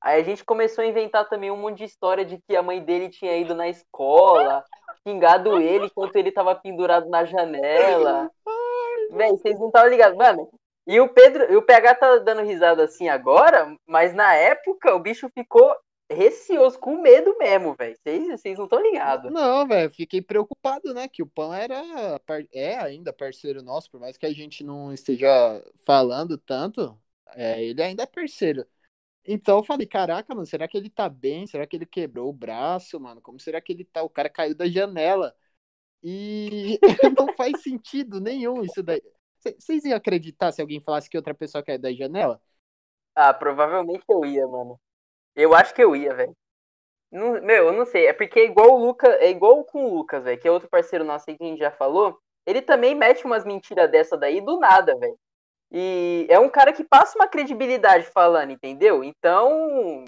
Aí 0.00 0.20
a 0.20 0.24
gente 0.24 0.44
começou 0.44 0.84
a 0.84 0.86
inventar 0.86 1.28
também 1.28 1.50
um 1.50 1.56
monte 1.56 1.78
de 1.78 1.84
história 1.84 2.24
de 2.24 2.38
que 2.38 2.54
a 2.54 2.62
mãe 2.62 2.80
dele 2.80 3.08
tinha 3.08 3.36
ido 3.36 3.52
na 3.52 3.68
escola, 3.68 4.64
xingado 5.02 5.60
ele 5.60 5.86
enquanto 5.86 6.14
ele 6.14 6.30
tava 6.30 6.54
pendurado 6.54 7.08
na 7.08 7.24
janela. 7.24 8.30
Véi, 9.10 9.30
vocês 9.30 9.58
não 9.58 9.66
estavam 9.66 9.90
ligados, 9.90 10.16
mano. 10.16 10.48
E 10.86 11.00
o 11.00 11.08
Pedro, 11.08 11.52
e 11.52 11.56
o 11.56 11.62
PH 11.62 11.94
tá 11.96 12.18
dando 12.18 12.42
risada 12.42 12.84
assim 12.84 13.08
agora, 13.08 13.74
mas 13.86 14.14
na 14.14 14.34
época 14.34 14.94
o 14.94 15.00
bicho 15.00 15.28
ficou 15.34 15.74
receoso, 16.10 16.78
com 16.78 17.00
medo 17.00 17.36
mesmo, 17.38 17.74
velho. 17.74 17.96
Vocês 17.96 18.58
não 18.58 18.64
estão 18.64 18.82
ligados. 18.82 19.30
Não, 19.32 19.66
velho, 19.66 19.90
fiquei 19.90 20.22
preocupado, 20.22 20.94
né? 20.94 21.08
Que 21.08 21.22
o 21.22 21.26
Pão 21.26 21.52
era. 21.52 21.82
É 22.52 22.76
ainda 22.76 23.12
parceiro 23.12 23.62
nosso, 23.62 23.90
por 23.90 24.00
mais 24.00 24.16
que 24.16 24.26
a 24.26 24.32
gente 24.32 24.64
não 24.64 24.92
esteja 24.92 25.28
falando 25.84 26.38
tanto, 26.38 26.98
é, 27.34 27.62
ele 27.62 27.82
ainda 27.82 28.02
é 28.02 28.06
parceiro. 28.06 28.66
Então 29.30 29.58
eu 29.58 29.62
falei, 29.64 29.86
caraca, 29.86 30.34
mano, 30.34 30.46
será 30.46 30.66
que 30.66 30.76
ele 30.76 30.88
tá 30.88 31.08
bem? 31.08 31.46
Será 31.46 31.66
que 31.66 31.76
ele 31.76 31.84
quebrou 31.84 32.30
o 32.30 32.32
braço, 32.32 32.98
mano? 32.98 33.20
Como 33.20 33.38
será 33.38 33.60
que 33.60 33.72
ele 33.72 33.84
tá? 33.84 34.02
O 34.02 34.08
cara 34.08 34.30
caiu 34.30 34.54
da 34.54 34.66
janela. 34.66 35.34
E 36.02 36.78
não 37.18 37.34
faz 37.34 37.62
sentido 37.62 38.20
nenhum 38.20 38.62
isso 38.62 38.82
daí. 38.82 39.02
Vocês 39.58 39.84
iam 39.84 39.96
acreditar 39.96 40.50
se 40.52 40.60
alguém 40.62 40.80
falasse 40.80 41.10
que 41.10 41.16
outra 41.16 41.34
pessoa 41.34 41.62
caiu 41.62 41.78
da 41.78 41.92
janela? 41.92 42.40
Ah, 43.14 43.34
provavelmente 43.34 44.04
eu 44.08 44.24
ia, 44.24 44.46
mano. 44.46 44.80
Eu 45.38 45.54
acho 45.54 45.72
que 45.72 45.82
eu 45.82 45.94
ia, 45.94 46.12
velho. 46.12 46.36
Meu, 47.12 47.68
eu 47.68 47.72
não 47.72 47.86
sei. 47.86 48.06
É 48.06 48.12
porque 48.12 48.40
é 48.40 48.44
igual 48.44 48.72
o 48.72 48.84
Lucas, 48.84 49.14
é 49.20 49.30
igual 49.30 49.64
com 49.64 49.84
o 49.84 49.94
Lucas, 49.94 50.24
velho, 50.24 50.40
que 50.40 50.48
é 50.48 50.50
outro 50.50 50.68
parceiro 50.68 51.04
nosso 51.04 51.30
aí 51.30 51.38
que 51.38 51.44
a 51.44 51.46
gente 51.46 51.60
já 51.60 51.70
falou. 51.70 52.18
Ele 52.44 52.60
também 52.60 52.94
mete 52.94 53.24
umas 53.24 53.44
mentiras 53.44 53.88
dessa 53.90 54.16
daí 54.16 54.40
do 54.40 54.58
nada, 54.58 54.96
velho. 54.98 55.16
E 55.70 56.26
é 56.28 56.40
um 56.40 56.48
cara 56.48 56.72
que 56.72 56.82
passa 56.82 57.16
uma 57.16 57.28
credibilidade 57.28 58.06
falando, 58.06 58.50
entendeu? 58.50 59.04
Então, 59.04 60.04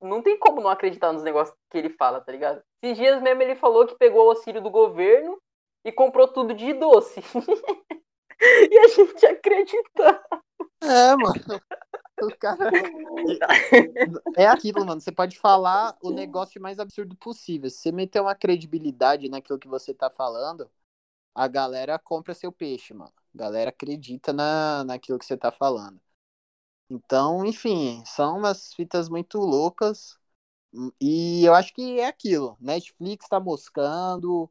não 0.00 0.20
tem 0.22 0.38
como 0.38 0.60
não 0.60 0.68
acreditar 0.68 1.12
nos 1.12 1.22
negócios 1.22 1.56
que 1.70 1.78
ele 1.78 1.88
fala, 1.90 2.20
tá 2.20 2.30
ligado? 2.30 2.62
Esses 2.82 2.98
dias 2.98 3.22
mesmo 3.22 3.42
ele 3.42 3.54
falou 3.54 3.86
que 3.86 3.96
pegou 3.96 4.26
o 4.26 4.30
auxílio 4.30 4.60
do 4.60 4.70
governo 4.70 5.40
e 5.84 5.92
comprou 5.92 6.28
tudo 6.28 6.52
de 6.52 6.74
doce. 6.74 7.22
e 8.40 8.78
a 8.78 8.88
gente 8.88 9.26
acredita. 9.26 10.22
É, 10.82 11.16
mano. 11.16 11.60
O 12.22 12.36
cara. 12.38 12.70
É 14.36 14.46
aquilo, 14.46 14.84
mano. 14.84 15.00
Você 15.00 15.12
pode 15.12 15.38
falar 15.38 15.96
o 16.02 16.10
negócio 16.10 16.60
mais 16.60 16.78
absurdo 16.78 17.16
possível. 17.16 17.70
Se 17.70 17.78
você 17.78 17.92
meter 17.92 18.20
uma 18.20 18.34
credibilidade 18.34 19.28
naquilo 19.28 19.58
que 19.58 19.68
você 19.68 19.94
tá 19.94 20.10
falando, 20.10 20.70
a 21.34 21.48
galera 21.48 21.98
compra 21.98 22.34
seu 22.34 22.52
peixe, 22.52 22.94
mano. 22.94 23.12
A 23.34 23.38
galera 23.38 23.70
acredita 23.70 24.32
na, 24.32 24.84
naquilo 24.84 25.18
que 25.18 25.26
você 25.26 25.36
tá 25.36 25.52
falando. 25.52 26.00
Então, 26.90 27.44
enfim, 27.46 28.02
são 28.06 28.38
umas 28.38 28.74
fitas 28.74 29.08
muito 29.08 29.38
loucas. 29.38 30.18
E 31.00 31.44
eu 31.44 31.54
acho 31.54 31.74
que 31.74 32.00
é 32.00 32.06
aquilo. 32.06 32.56
Netflix 32.60 33.28
tá 33.28 33.40
moscando, 33.40 34.50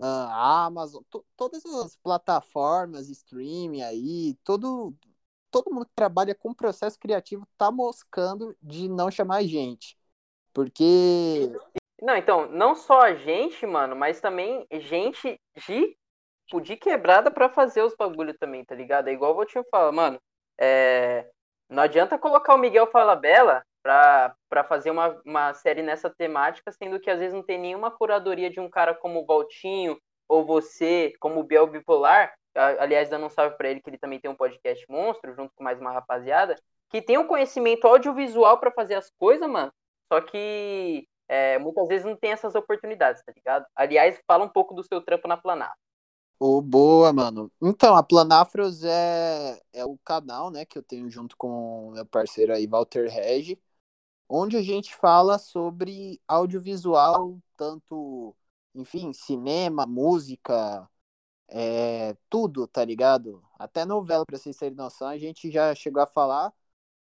a 0.00 0.64
Amazon, 0.64 1.02
todas 1.36 1.64
as 1.64 1.96
plataformas, 1.96 3.08
streaming 3.08 3.82
aí, 3.82 4.34
todo, 4.44 4.94
todo 5.50 5.72
mundo 5.72 5.86
que 5.86 5.94
trabalha 5.94 6.34
com 6.34 6.54
processo 6.54 6.98
criativo 6.98 7.46
tá 7.58 7.70
moscando 7.70 8.56
de 8.62 8.88
não 8.88 9.10
chamar 9.10 9.36
a 9.36 9.42
gente. 9.42 9.96
Porque. 10.52 11.52
Não, 12.00 12.16
então, 12.16 12.46
não 12.50 12.74
só 12.74 13.00
a 13.02 13.14
gente, 13.14 13.66
mano, 13.66 13.94
mas 13.94 14.20
também 14.20 14.66
gente 14.72 15.38
de, 15.54 15.96
tipo, 16.46 16.60
de 16.60 16.76
quebrada 16.76 17.30
para 17.30 17.50
fazer 17.50 17.82
os 17.82 17.94
bagulho 17.94 18.36
também, 18.38 18.64
tá 18.64 18.74
ligado? 18.74 19.08
É 19.08 19.12
igual 19.12 19.32
o 19.32 19.36
Valtinho 19.36 19.64
fala, 19.70 19.92
mano. 19.92 20.18
É... 20.58 21.28
Não 21.68 21.82
adianta 21.82 22.18
colocar 22.18 22.54
o 22.54 22.58
Miguel 22.58 22.90
Falabella 22.90 23.64
pra 23.82 24.64
fazer 24.68 24.90
uma, 24.90 25.20
uma 25.24 25.54
série 25.54 25.82
nessa 25.82 26.10
temática, 26.10 26.70
sendo 26.72 27.00
que 27.00 27.10
às 27.10 27.18
vezes 27.18 27.34
não 27.34 27.42
tem 27.42 27.58
nenhuma 27.58 27.90
curadoria 27.90 28.50
de 28.50 28.60
um 28.60 28.68
cara 28.68 28.94
como 28.94 29.20
o 29.20 29.26
Valtinho, 29.26 29.98
ou 30.28 30.44
você, 30.44 31.12
como 31.18 31.40
o 31.40 31.44
Biel 31.44 31.66
Bipolar, 31.66 32.32
aliás, 32.54 33.08
dando 33.08 33.26
um 33.26 33.30
salve 33.30 33.56
para 33.56 33.68
ele, 33.68 33.80
que 33.80 33.90
ele 33.90 33.98
também 33.98 34.20
tem 34.20 34.30
um 34.30 34.36
podcast 34.36 34.84
monstro, 34.88 35.34
junto 35.34 35.52
com 35.54 35.64
mais 35.64 35.80
uma 35.80 35.92
rapaziada, 35.92 36.56
que 36.88 37.02
tem 37.02 37.18
um 37.18 37.26
conhecimento 37.26 37.86
audiovisual 37.86 38.58
para 38.58 38.70
fazer 38.70 38.94
as 38.94 39.10
coisas, 39.18 39.48
mano, 39.48 39.72
só 40.12 40.20
que 40.20 41.06
é, 41.28 41.58
muitas 41.58 41.86
vezes 41.88 42.04
não 42.04 42.16
tem 42.16 42.32
essas 42.32 42.54
oportunidades, 42.54 43.22
tá 43.24 43.32
ligado? 43.34 43.64
Aliás, 43.74 44.20
fala 44.26 44.44
um 44.44 44.48
pouco 44.48 44.74
do 44.74 44.82
seu 44.82 45.00
trampo 45.00 45.28
na 45.28 45.36
Planata. 45.36 45.76
Oh, 46.40 46.60
boa, 46.62 47.12
mano. 47.12 47.52
Então, 47.60 47.94
a 47.94 48.02
Planafros 48.02 48.82
é, 48.82 49.60
é 49.72 49.84
o 49.84 49.98
canal, 49.98 50.50
né, 50.50 50.64
que 50.64 50.78
eu 50.78 50.82
tenho 50.82 51.08
junto 51.10 51.36
com 51.36 51.92
meu 51.92 52.06
parceiro 52.06 52.52
aí, 52.52 52.66
Walter 52.66 53.08
Regi, 53.08 53.60
onde 54.30 54.56
a 54.56 54.62
gente 54.62 54.94
fala 54.94 55.38
sobre 55.38 56.20
audiovisual, 56.28 57.38
tanto, 57.56 58.36
enfim, 58.74 59.12
cinema, 59.12 59.86
música, 59.86 60.88
é, 61.48 62.16
tudo, 62.30 62.66
tá 62.68 62.84
ligado? 62.84 63.42
Até 63.58 63.84
novela, 63.84 64.24
pra 64.26 64.38
vocês 64.38 64.56
terem 64.56 64.76
noção, 64.76 65.08
a 65.08 65.18
gente 65.18 65.50
já 65.50 65.74
chegou 65.74 66.02
a 66.02 66.06
falar 66.06 66.52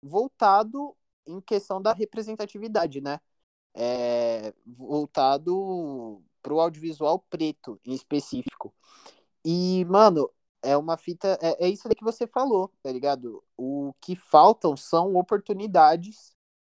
voltado 0.02 0.96
em 1.26 1.40
questão 1.40 1.82
da 1.82 1.92
representatividade, 1.92 3.00
né? 3.00 3.20
É, 3.74 4.54
voltado 4.66 6.22
pro 6.42 6.60
audiovisual 6.60 7.18
preto, 7.30 7.80
em 7.84 7.94
específico. 7.94 8.72
E, 9.44 9.84
mano, 9.86 10.30
é 10.62 10.76
uma 10.76 10.96
fita. 10.96 11.38
É, 11.42 11.66
é 11.66 11.68
isso 11.68 11.88
que 11.88 12.04
você 12.04 12.26
falou, 12.26 12.72
tá 12.82 12.92
ligado? 12.92 13.42
O 13.56 13.94
que 14.00 14.16
faltam 14.16 14.76
são 14.76 15.16
oportunidades 15.16 16.35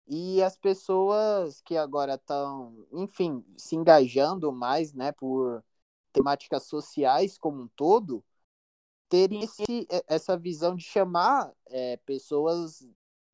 e 0.10 0.42
as 0.44 0.58
pessoas 0.58 1.62
que 1.62 1.78
agora 1.78 2.16
estão, 2.16 2.88
enfim, 2.94 3.46
se 3.58 3.76
engajando 3.76 4.52
mais, 4.52 4.94
né, 4.94 5.12
por 5.12 5.64
temáticas 6.12 6.64
sociais 6.64 7.38
como 7.38 7.62
um 7.64 7.68
todo, 7.70 8.26
terem 9.10 9.44
esse, 9.44 9.88
essa 10.08 10.38
visão 10.38 10.76
de 10.76 10.84
chamar 10.84 11.54
é, 11.68 11.98
pessoas 11.98 12.88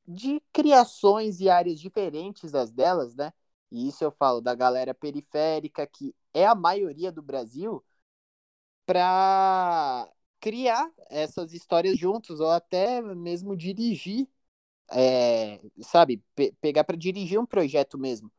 de 0.06 0.40
criações 0.52 1.40
e 1.40 1.48
áreas 1.50 1.80
diferentes 1.80 2.52
das 2.52 2.72
delas, 2.72 3.16
né? 3.16 3.32
E 3.70 3.88
isso 3.88 4.04
eu 4.04 4.10
falo 4.12 4.40
da 4.40 4.54
galera 4.54 4.94
periférica, 4.94 5.86
que 5.86 6.14
é 6.34 6.46
a 6.46 6.54
maioria 6.54 7.10
do 7.10 7.22
Brasil, 7.22 7.84
para 8.84 10.08
criar 10.40 10.90
essas 11.10 11.52
histórias 11.52 11.98
juntos, 11.98 12.40
ou 12.40 12.50
até 12.50 13.00
mesmo 13.02 13.56
dirigir, 13.56 14.28
é, 14.90 15.60
sabe, 15.82 16.22
pe 16.34 16.52
pegar 16.60 16.84
para 16.84 16.96
dirigir 16.96 17.38
um 17.38 17.46
projeto 17.46 17.98
mesmo. 17.98 18.30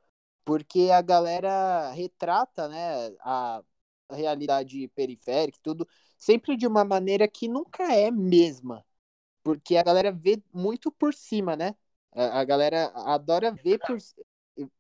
Porque 0.46 0.90
a 0.94 1.02
galera 1.02 1.92
retrata 1.92 2.68
né, 2.70 3.10
a 3.22 3.64
realidade 4.12 4.88
periférica 4.90 5.60
tudo, 5.62 5.88
sempre 6.18 6.56
de 6.58 6.68
uma 6.68 6.86
maneira 6.86 7.28
que 7.28 7.48
nunca 7.48 7.94
é 7.94 8.12
mesma. 8.12 8.86
Porque 9.44 9.78
a 9.78 9.84
galera 9.84 10.12
vê 10.12 10.42
muito 10.54 10.92
por 10.92 11.14
cima, 11.14 11.56
né? 11.56 11.76
A, 12.14 12.42
a 12.42 12.44
galera 12.46 12.92
adora 12.96 13.52
ver 13.52 13.80
por 13.80 13.98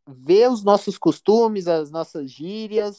ver 0.07 0.49
os 0.49 0.63
nossos 0.63 0.97
costumes, 0.97 1.67
as 1.67 1.91
nossas 1.91 2.31
gírias, 2.31 2.97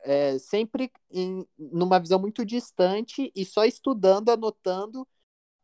é, 0.00 0.38
sempre 0.38 0.90
em, 1.10 1.46
numa 1.58 1.98
visão 1.98 2.18
muito 2.18 2.44
distante 2.44 3.30
e 3.34 3.44
só 3.44 3.64
estudando, 3.64 4.30
anotando, 4.30 5.06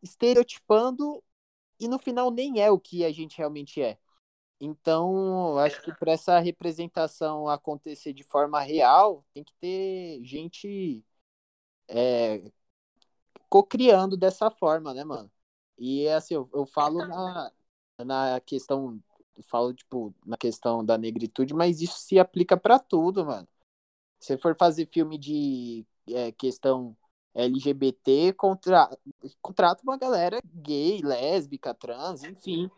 estereotipando 0.02 1.22
e 1.84 1.88
no 1.88 1.98
final 1.98 2.30
nem 2.30 2.60
é 2.60 2.70
o 2.70 2.80
que 2.80 3.04
a 3.04 3.12
gente 3.12 3.38
realmente 3.38 3.82
é. 3.82 3.98
Então, 4.60 5.58
acho 5.58 5.82
que 5.82 5.92
para 5.94 6.12
essa 6.12 6.38
representação 6.38 7.48
acontecer 7.48 8.12
de 8.12 8.22
forma 8.24 8.60
real, 8.60 9.24
tem 9.34 9.44
que 9.44 9.54
ter 9.60 10.24
gente 10.24 11.04
é, 11.88 12.42
co-criando 13.48 14.16
dessa 14.16 14.50
forma, 14.50 14.94
né, 14.94 15.04
mano? 15.04 15.30
E 15.78 16.08
assim, 16.08 16.34
eu, 16.34 16.48
eu 16.54 16.66
falo 16.66 17.06
na, 17.06 17.52
na 18.04 18.40
questão, 18.40 19.00
falo 19.48 19.74
tipo 19.74 20.14
na 20.24 20.36
questão 20.36 20.84
da 20.84 20.96
negritude, 20.98 21.54
mas 21.54 21.80
isso 21.80 21.98
se 21.98 22.18
aplica 22.18 22.56
para 22.56 22.78
tudo, 22.78 23.24
mano. 23.26 23.48
Se 24.20 24.38
for 24.38 24.56
fazer 24.56 24.88
filme 24.92 25.18
de 25.18 25.86
é, 26.08 26.32
questão 26.32 26.96
LGBT, 27.34 28.32
contra... 28.34 28.88
contrata 29.42 29.82
uma 29.82 29.96
galera 29.96 30.40
gay, 30.44 31.00
lésbica, 31.02 31.74
trans, 31.74 32.22
enfim, 32.24 32.70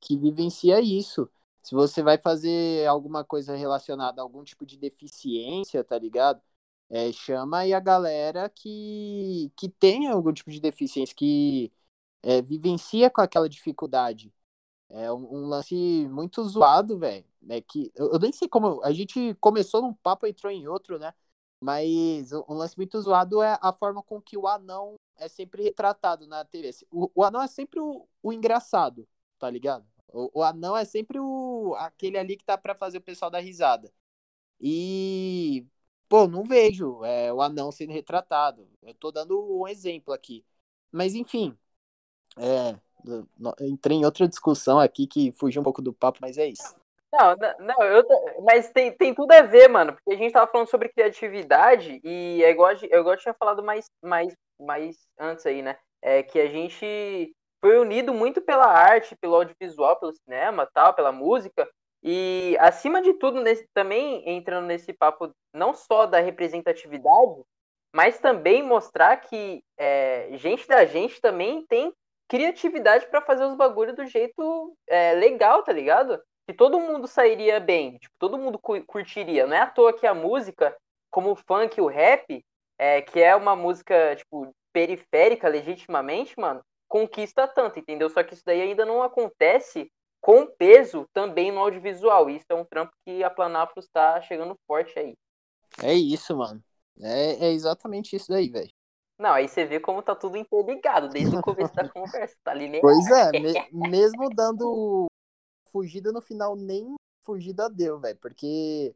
que 0.00 0.16
vivencia 0.16 0.80
isso. 0.80 1.28
Se 1.62 1.74
você 1.74 2.02
vai 2.02 2.18
fazer 2.18 2.86
alguma 2.86 3.24
coisa 3.24 3.56
relacionada 3.56 4.20
a 4.20 4.24
algum 4.24 4.44
tipo 4.44 4.64
de 4.64 4.76
deficiência, 4.76 5.84
tá 5.84 5.98
ligado? 5.98 6.40
É, 6.90 7.12
chama 7.12 7.58
aí 7.58 7.74
a 7.74 7.80
galera 7.80 8.48
que, 8.48 9.52
que 9.56 9.68
tem 9.68 10.08
algum 10.08 10.32
tipo 10.32 10.50
de 10.50 10.60
deficiência, 10.60 11.14
que 11.14 11.72
é, 12.22 12.40
vivencia 12.42 13.10
com 13.10 13.20
aquela 13.20 13.48
dificuldade. 13.48 14.32
É 14.90 15.12
um, 15.12 15.44
um 15.44 15.46
lance 15.48 15.74
muito 16.10 16.42
zoado, 16.44 16.98
velho. 16.98 17.24
É 17.48 17.60
que 17.60 17.92
eu, 17.94 18.12
eu, 18.12 18.18
nem 18.18 18.32
sei 18.32 18.48
como. 18.48 18.82
A 18.84 18.92
gente 18.92 19.34
começou 19.40 19.82
num 19.82 19.94
papo 19.94 20.26
e 20.26 20.30
entrou 20.30 20.52
em 20.52 20.66
outro, 20.68 20.98
né? 20.98 21.14
Mas 21.60 22.32
um 22.32 22.54
lance 22.54 22.76
muito 22.76 23.00
zoado 23.00 23.42
é 23.42 23.58
a 23.60 23.72
forma 23.72 24.02
com 24.02 24.20
que 24.20 24.36
o 24.36 24.46
anão 24.46 24.94
é 25.16 25.28
sempre 25.28 25.62
retratado 25.62 26.26
na 26.26 26.44
TV. 26.44 26.70
O, 26.90 27.10
o 27.14 27.24
anão 27.24 27.42
é 27.42 27.48
sempre 27.48 27.80
o, 27.80 28.06
o 28.22 28.32
engraçado, 28.32 29.06
tá 29.38 29.50
ligado? 29.50 29.84
O, 30.12 30.40
o, 30.40 30.42
anão 30.42 30.76
é 30.76 30.84
sempre 30.84 31.18
o 31.18 31.74
aquele 31.78 32.16
ali 32.16 32.36
que 32.36 32.44
tá 32.44 32.56
para 32.56 32.74
fazer 32.74 32.98
o 32.98 33.02
pessoal 33.02 33.30
dar 33.30 33.40
risada. 33.40 33.92
E 34.60 35.66
pô, 36.08 36.28
não 36.28 36.44
vejo 36.44 37.04
é, 37.04 37.32
o 37.32 37.42
anão 37.42 37.72
sendo 37.72 37.92
retratado. 37.92 38.68
Eu 38.82 38.94
tô 38.94 39.10
dando 39.10 39.40
um 39.60 39.66
exemplo 39.68 40.14
aqui. 40.14 40.44
Mas 40.92 41.14
enfim, 41.14 41.56
é, 42.36 42.78
entrei 43.60 43.98
em 43.98 44.04
outra 44.04 44.28
discussão 44.28 44.78
aqui 44.78 45.06
que 45.06 45.32
fugiu 45.32 45.60
um 45.60 45.64
pouco 45.64 45.82
do 45.82 45.92
papo, 45.92 46.18
mas 46.22 46.38
é 46.38 46.46
isso. 46.46 46.77
Não, 47.12 47.34
não, 47.60 47.82
eu, 47.84 48.04
mas 48.44 48.70
tem, 48.70 48.92
tem 48.94 49.14
tudo 49.14 49.32
a 49.32 49.40
ver, 49.42 49.66
mano, 49.68 49.94
porque 49.94 50.12
a 50.12 50.16
gente 50.16 50.32
tava 50.32 50.50
falando 50.50 50.68
sobre 50.68 50.90
criatividade 50.90 52.00
e 52.04 52.42
é 52.44 52.50
igual, 52.50 52.72
eu 52.90 53.00
igual 53.00 53.16
tinha 53.16 53.34
falado 53.34 53.62
mais, 53.62 53.86
mais, 54.02 54.34
mais 54.60 54.96
antes 55.18 55.46
aí, 55.46 55.62
né? 55.62 55.78
É 56.02 56.22
que 56.22 56.38
a 56.38 56.46
gente 56.48 57.32
foi 57.64 57.78
unido 57.78 58.12
muito 58.12 58.42
pela 58.42 58.66
arte, 58.66 59.16
pelo 59.16 59.36
audiovisual, 59.36 59.98
pelo 59.98 60.12
cinema, 60.12 60.68
tal, 60.74 60.92
pela 60.94 61.10
música. 61.10 61.68
E 62.02 62.56
acima 62.60 63.00
de 63.00 63.14
tudo, 63.14 63.40
nesse, 63.40 63.66
também 63.74 64.22
entrando 64.28 64.66
nesse 64.66 64.92
papo 64.92 65.30
não 65.52 65.74
só 65.74 66.04
da 66.06 66.20
representatividade, 66.20 67.42
mas 67.94 68.18
também 68.20 68.62
mostrar 68.62 69.16
que 69.16 69.62
é, 69.78 70.28
gente 70.36 70.68
da 70.68 70.84
gente 70.84 71.20
também 71.20 71.64
tem 71.66 71.92
criatividade 72.28 73.06
para 73.08 73.22
fazer 73.22 73.44
os 73.44 73.56
bagulhos 73.56 73.96
do 73.96 74.04
jeito 74.06 74.74
é, 74.86 75.14
legal, 75.14 75.62
tá 75.62 75.72
ligado? 75.72 76.20
Que 76.48 76.54
todo 76.54 76.80
mundo 76.80 77.06
sairia 77.06 77.60
bem, 77.60 77.98
tipo, 77.98 78.14
todo 78.18 78.38
mundo 78.38 78.58
curtiria. 78.58 79.46
Não 79.46 79.54
é 79.54 79.60
à 79.60 79.66
toa 79.66 79.92
que 79.92 80.06
a 80.06 80.14
música, 80.14 80.74
como 81.10 81.32
o 81.32 81.36
funk 81.36 81.76
e 81.76 81.82
o 81.82 81.86
rap, 81.86 82.42
é, 82.78 83.02
que 83.02 83.20
é 83.20 83.36
uma 83.36 83.54
música, 83.54 84.16
tipo, 84.16 84.50
periférica 84.72 85.46
legitimamente, 85.46 86.40
mano, 86.40 86.62
conquista 86.88 87.46
tanto, 87.46 87.78
entendeu? 87.78 88.08
Só 88.08 88.22
que 88.22 88.32
isso 88.32 88.42
daí 88.46 88.62
ainda 88.62 88.86
não 88.86 89.02
acontece 89.02 89.92
com 90.22 90.46
peso 90.46 91.04
também 91.12 91.52
no 91.52 91.60
audiovisual. 91.60 92.30
Isso 92.30 92.46
é 92.48 92.54
um 92.54 92.64
trampo 92.64 92.92
que 93.04 93.22
a 93.22 93.28
Planafros 93.28 93.84
está 93.84 94.18
chegando 94.22 94.56
forte 94.66 94.98
aí. 94.98 95.14
É 95.82 95.92
isso, 95.92 96.34
mano. 96.34 96.64
É, 96.98 97.48
é 97.48 97.52
exatamente 97.52 98.16
isso 98.16 98.30
daí, 98.30 98.48
velho. 98.48 98.72
Não, 99.18 99.32
aí 99.32 99.48
você 99.48 99.66
vê 99.66 99.78
como 99.78 100.00
tá 100.00 100.14
tudo 100.14 100.38
interligado 100.38 101.10
desde 101.10 101.36
o 101.36 101.42
começo 101.42 101.74
da 101.74 101.86
conversa, 101.92 102.34
tá 102.42 102.52
ali 102.52 102.80
Pois 102.80 103.06
é, 103.10 103.32
me, 103.70 103.90
mesmo 103.90 104.30
dando 104.30 105.07
fugida 105.70 106.12
no 106.12 106.20
final, 106.20 106.56
nem 106.56 106.94
fugida 107.22 107.68
deu, 107.68 107.98
velho, 107.98 108.18
porque 108.18 108.94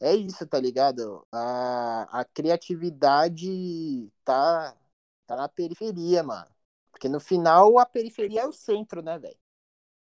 é 0.00 0.14
isso, 0.14 0.46
tá 0.46 0.58
ligado? 0.58 1.26
A, 1.32 2.20
a 2.20 2.24
criatividade 2.24 4.10
tá, 4.24 4.76
tá 5.26 5.36
na 5.36 5.48
periferia, 5.48 6.22
mano. 6.22 6.50
Porque 6.90 7.08
no 7.08 7.20
final 7.20 7.78
a 7.78 7.86
periferia 7.86 8.42
é 8.42 8.46
o 8.46 8.52
centro, 8.52 9.02
né, 9.02 9.18
velho? 9.18 9.38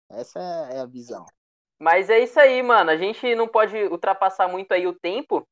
Essa 0.10 0.40
é 0.72 0.80
a 0.80 0.86
visão. 0.86 1.26
Mas 1.80 2.10
é 2.10 2.20
isso 2.20 2.40
aí, 2.40 2.62
mano. 2.62 2.90
A 2.90 2.98
gente 2.98 3.36
não 3.36 3.48
pode 3.48 3.76
ultrapassar 3.86 4.48
muito 4.48 4.72
aí 4.72 4.88
o 4.88 4.94
tempo, 4.94 5.48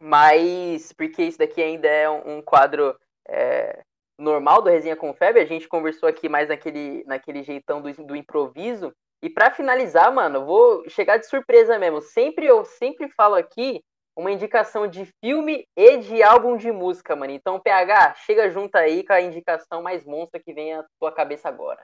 mas 0.00 0.92
porque 0.92 1.22
isso 1.22 1.38
daqui 1.38 1.62
ainda 1.62 1.88
é 1.88 2.08
um 2.08 2.42
quadro 2.42 2.98
é, 3.28 3.82
normal 4.18 4.62
do 4.62 4.70
Resenha 4.70 4.96
com 4.96 5.12
Febre, 5.12 5.40
a 5.40 5.46
gente 5.46 5.68
conversou 5.68 6.08
aqui 6.08 6.28
mais 6.28 6.48
naquele, 6.48 7.04
naquele 7.04 7.42
jeitão 7.42 7.82
do, 7.82 7.92
do 8.04 8.16
improviso. 8.16 8.94
E 9.22 9.30
para 9.30 9.52
finalizar, 9.52 10.12
mano, 10.12 10.38
eu 10.38 10.44
vou 10.44 10.90
chegar 10.90 11.16
de 11.16 11.28
surpresa 11.28 11.78
mesmo. 11.78 12.02
Sempre 12.02 12.44
eu 12.46 12.64
sempre 12.64 13.08
falo 13.10 13.36
aqui 13.36 13.80
uma 14.16 14.32
indicação 14.32 14.86
de 14.86 15.06
filme 15.24 15.66
e 15.76 15.98
de 15.98 16.22
álbum 16.22 16.56
de 16.56 16.72
música, 16.72 17.14
mano. 17.14 17.32
Então, 17.32 17.60
PH, 17.60 18.14
chega 18.26 18.50
junto 18.50 18.74
aí 18.74 19.04
com 19.04 19.12
a 19.12 19.20
indicação 19.20 19.80
mais 19.80 20.04
monstra 20.04 20.40
que 20.40 20.52
vem 20.52 20.74
à 20.74 20.84
tua 20.98 21.12
cabeça 21.12 21.48
agora. 21.48 21.82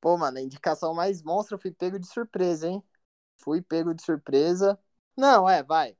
Pô, 0.00 0.16
mano, 0.16 0.38
a 0.38 0.40
indicação 0.40 0.94
mais 0.94 1.22
monstra 1.22 1.56
eu 1.56 1.60
fui 1.60 1.72
pego 1.72 1.98
de 1.98 2.06
surpresa, 2.06 2.68
hein? 2.68 2.82
Fui 3.42 3.60
pego 3.60 3.92
de 3.92 4.02
surpresa. 4.02 4.78
Não, 5.16 5.48
é, 5.48 5.62
vai. 5.62 5.96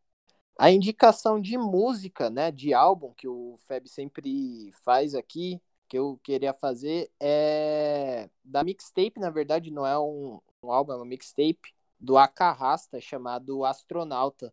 A 0.58 0.70
indicação 0.70 1.40
de 1.40 1.58
música, 1.58 2.30
né, 2.30 2.50
de 2.50 2.72
álbum 2.72 3.12
que 3.12 3.28
o 3.28 3.56
Feb 3.66 3.88
sempre 3.88 4.70
faz 4.84 5.14
aqui, 5.14 5.60
que 5.88 5.98
eu 5.98 6.18
queria 6.22 6.54
fazer 6.54 7.10
é 7.20 8.30
da 8.44 8.64
mixtape, 8.64 9.20
na 9.20 9.30
verdade, 9.30 9.70
não 9.70 9.86
é 9.86 9.98
um, 9.98 10.40
um 10.62 10.70
álbum, 10.72 10.92
é 10.92 10.96
uma 10.96 11.04
mixtape 11.06 11.74
do 11.98 12.16
Acarrasta 12.18 13.00
chamado 13.00 13.64
Astronauta. 13.64 14.52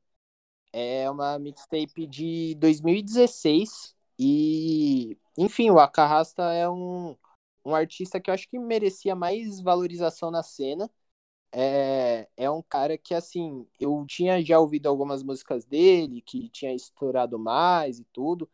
É 0.73 1.09
uma 1.09 1.37
mixtape 1.39 2.07
de 2.07 2.55
2016 2.55 3.95
E, 4.19 5.17
enfim, 5.37 5.69
o 5.71 5.79
Acarrasta 5.79 6.43
é 6.53 6.69
um, 6.69 7.15
um 7.65 7.75
artista 7.75 8.19
que 8.19 8.29
eu 8.29 8.33
acho 8.33 8.49
que 8.49 8.59
merecia 8.59 9.15
mais 9.15 9.61
valorização 9.61 10.31
na 10.31 10.43
cena. 10.43 10.89
É, 11.51 12.27
é 12.37 12.49
um 12.49 12.61
cara 12.63 12.97
que, 12.97 13.13
assim, 13.13 13.67
eu 13.79 14.05
tinha 14.07 14.41
já 14.43 14.59
ouvido 14.59 14.87
algumas 14.87 15.23
músicas 15.23 15.65
dele, 15.65 16.21
que 16.21 16.49
tinha 16.49 16.73
estourado 16.73 17.37
mais 17.39 17.99
e 17.99 18.05
tudo. 18.13 18.49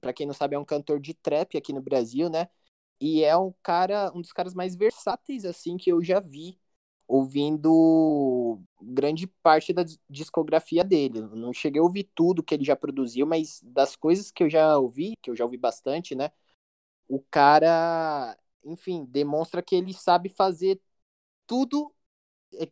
Para 0.00 0.12
quem 0.12 0.26
não 0.26 0.34
sabe, 0.34 0.56
é 0.56 0.58
um 0.58 0.64
cantor 0.64 1.00
de 1.00 1.14
trap 1.14 1.56
aqui 1.58 1.72
no 1.72 1.82
Brasil, 1.82 2.28
né? 2.30 2.48
E 3.00 3.24
é 3.24 3.36
um 3.36 3.52
cara, 3.62 4.12
um 4.14 4.20
dos 4.20 4.32
caras 4.32 4.54
mais 4.54 4.76
versáteis, 4.76 5.44
assim, 5.44 5.76
que 5.76 5.90
eu 5.92 6.02
já 6.02 6.20
vi 6.20 6.58
ouvindo 7.06 8.60
grande 8.80 9.26
parte 9.42 9.72
da 9.72 9.84
discografia 10.08 10.84
dele. 10.84 11.20
não 11.20 11.52
cheguei 11.52 11.80
a 11.80 11.84
ouvir 11.84 12.10
tudo 12.14 12.42
que 12.42 12.54
ele 12.54 12.64
já 12.64 12.76
produziu, 12.76 13.26
mas 13.26 13.60
das 13.62 13.96
coisas 13.96 14.30
que 14.30 14.42
eu 14.42 14.50
já 14.50 14.78
ouvi, 14.78 15.14
que 15.22 15.30
eu 15.30 15.36
já 15.36 15.44
ouvi 15.44 15.56
bastante, 15.56 16.14
né? 16.14 16.30
O 17.08 17.20
cara, 17.30 18.36
enfim, 18.64 19.04
demonstra 19.06 19.62
que 19.62 19.76
ele 19.76 19.92
sabe 19.94 20.28
fazer 20.28 20.80
tudo 21.46 21.92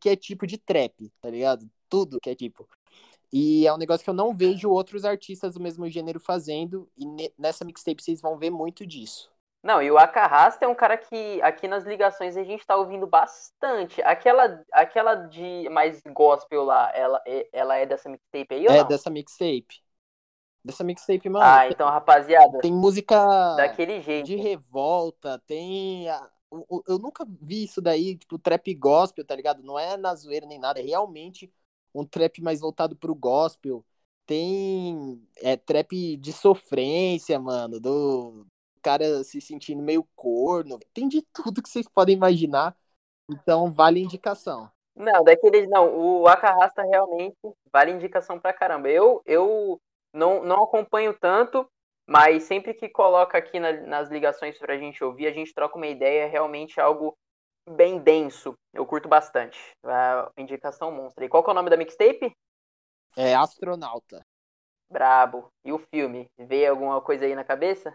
que 0.00 0.08
é 0.08 0.16
tipo 0.16 0.46
de 0.46 0.58
trap, 0.58 1.10
tá 1.20 1.30
ligado? 1.30 1.70
Tudo 1.88 2.20
que 2.20 2.30
é 2.30 2.34
tipo. 2.34 2.68
E 3.32 3.66
é 3.66 3.72
um 3.72 3.78
negócio 3.78 4.04
que 4.04 4.10
eu 4.10 4.14
não 4.14 4.36
vejo 4.36 4.70
outros 4.70 5.04
artistas 5.04 5.54
do 5.54 5.60
mesmo 5.60 5.88
gênero 5.88 6.20
fazendo, 6.20 6.88
e 6.96 7.06
nessa 7.38 7.64
mixtape 7.64 8.02
vocês 8.02 8.20
vão 8.20 8.38
ver 8.38 8.50
muito 8.50 8.86
disso. 8.86 9.30
Não, 9.62 9.80
e 9.80 9.90
o 9.90 9.96
Acarrasta 9.96 10.64
é 10.64 10.68
um 10.68 10.74
cara 10.74 10.96
que 10.98 11.40
aqui 11.40 11.68
nas 11.68 11.84
ligações 11.84 12.36
a 12.36 12.42
gente 12.42 12.66
tá 12.66 12.76
ouvindo 12.76 13.06
bastante. 13.06 14.02
Aquela, 14.02 14.60
aquela 14.72 15.14
de 15.14 15.68
mais 15.70 16.02
gospel 16.02 16.64
lá, 16.64 16.90
ela, 16.92 17.22
é, 17.24 17.48
ela 17.52 17.76
é 17.76 17.86
dessa 17.86 18.08
mixtape 18.08 18.54
aí 18.54 18.66
ou 18.66 18.74
É 18.74 18.78
não? 18.78 18.88
dessa 18.88 19.08
mixtape. 19.08 19.80
Dessa 20.64 20.82
mixtape, 20.82 21.28
mano. 21.28 21.44
Ah, 21.44 21.68
então, 21.68 21.88
rapaziada. 21.88 22.60
Tem 22.60 22.72
música 22.72 23.16
daquele 23.56 24.00
jeito. 24.00 24.26
de 24.26 24.36
revolta, 24.36 25.40
tem. 25.46 26.06
Eu 26.86 26.98
nunca 26.98 27.24
vi 27.40 27.64
isso 27.64 27.80
daí, 27.80 28.16
tipo, 28.16 28.38
trap 28.38 28.74
gospel, 28.74 29.24
tá 29.24 29.34
ligado? 29.34 29.62
Não 29.62 29.78
é 29.78 29.96
na 29.96 30.14
zoeira 30.14 30.46
nem 30.46 30.58
nada, 30.58 30.80
é 30.80 30.82
realmente 30.82 31.52
um 31.94 32.04
trap 32.04 32.40
mais 32.42 32.60
voltado 32.60 32.96
pro 32.96 33.14
gospel. 33.14 33.84
Tem 34.26 35.20
é, 35.36 35.56
trap 35.56 36.16
de 36.16 36.32
sofrência, 36.32 37.38
mano, 37.40 37.80
do, 37.80 38.46
cara 38.82 39.22
se 39.24 39.40
sentindo 39.40 39.82
meio 39.82 40.06
corno. 40.16 40.78
Tem 40.92 41.08
de 41.08 41.22
tudo 41.32 41.62
que 41.62 41.68
vocês 41.68 41.88
podem 41.88 42.16
imaginar. 42.16 42.76
Então, 43.30 43.70
vale 43.70 44.00
indicação. 44.00 44.70
Não, 44.94 45.24
daqueles 45.24 45.68
não. 45.68 45.96
O 45.96 46.26
Acarrasta 46.28 46.82
realmente 46.82 47.36
vale 47.72 47.92
indicação 47.92 48.38
pra 48.38 48.52
caramba. 48.52 48.88
Eu, 48.88 49.22
eu 49.24 49.80
não, 50.12 50.42
não 50.44 50.64
acompanho 50.64 51.16
tanto, 51.18 51.66
mas 52.06 52.42
sempre 52.44 52.74
que 52.74 52.88
coloca 52.88 53.38
aqui 53.38 53.58
na, 53.58 53.72
nas 53.72 54.10
ligações 54.10 54.58
pra 54.58 54.76
gente 54.76 55.02
ouvir, 55.02 55.26
a 55.26 55.32
gente 55.32 55.54
troca 55.54 55.76
uma 55.76 55.86
ideia, 55.86 56.24
é 56.24 56.26
realmente 56.26 56.80
algo 56.80 57.16
bem 57.68 57.98
denso. 57.98 58.54
Eu 58.72 58.84
curto 58.84 59.08
bastante. 59.08 59.58
A 59.84 60.30
indicação 60.36 60.90
monstra. 60.90 61.24
E 61.24 61.28
qual 61.28 61.42
que 61.42 61.50
é 61.50 61.52
o 61.52 61.54
nome 61.54 61.70
da 61.70 61.76
mixtape? 61.76 62.32
É 63.16 63.34
Astronauta. 63.34 64.24
Brabo. 64.90 65.48
E 65.64 65.72
o 65.72 65.78
filme? 65.78 66.26
Vê 66.38 66.66
alguma 66.66 67.00
coisa 67.00 67.24
aí 67.24 67.34
na 67.34 67.44
cabeça? 67.44 67.94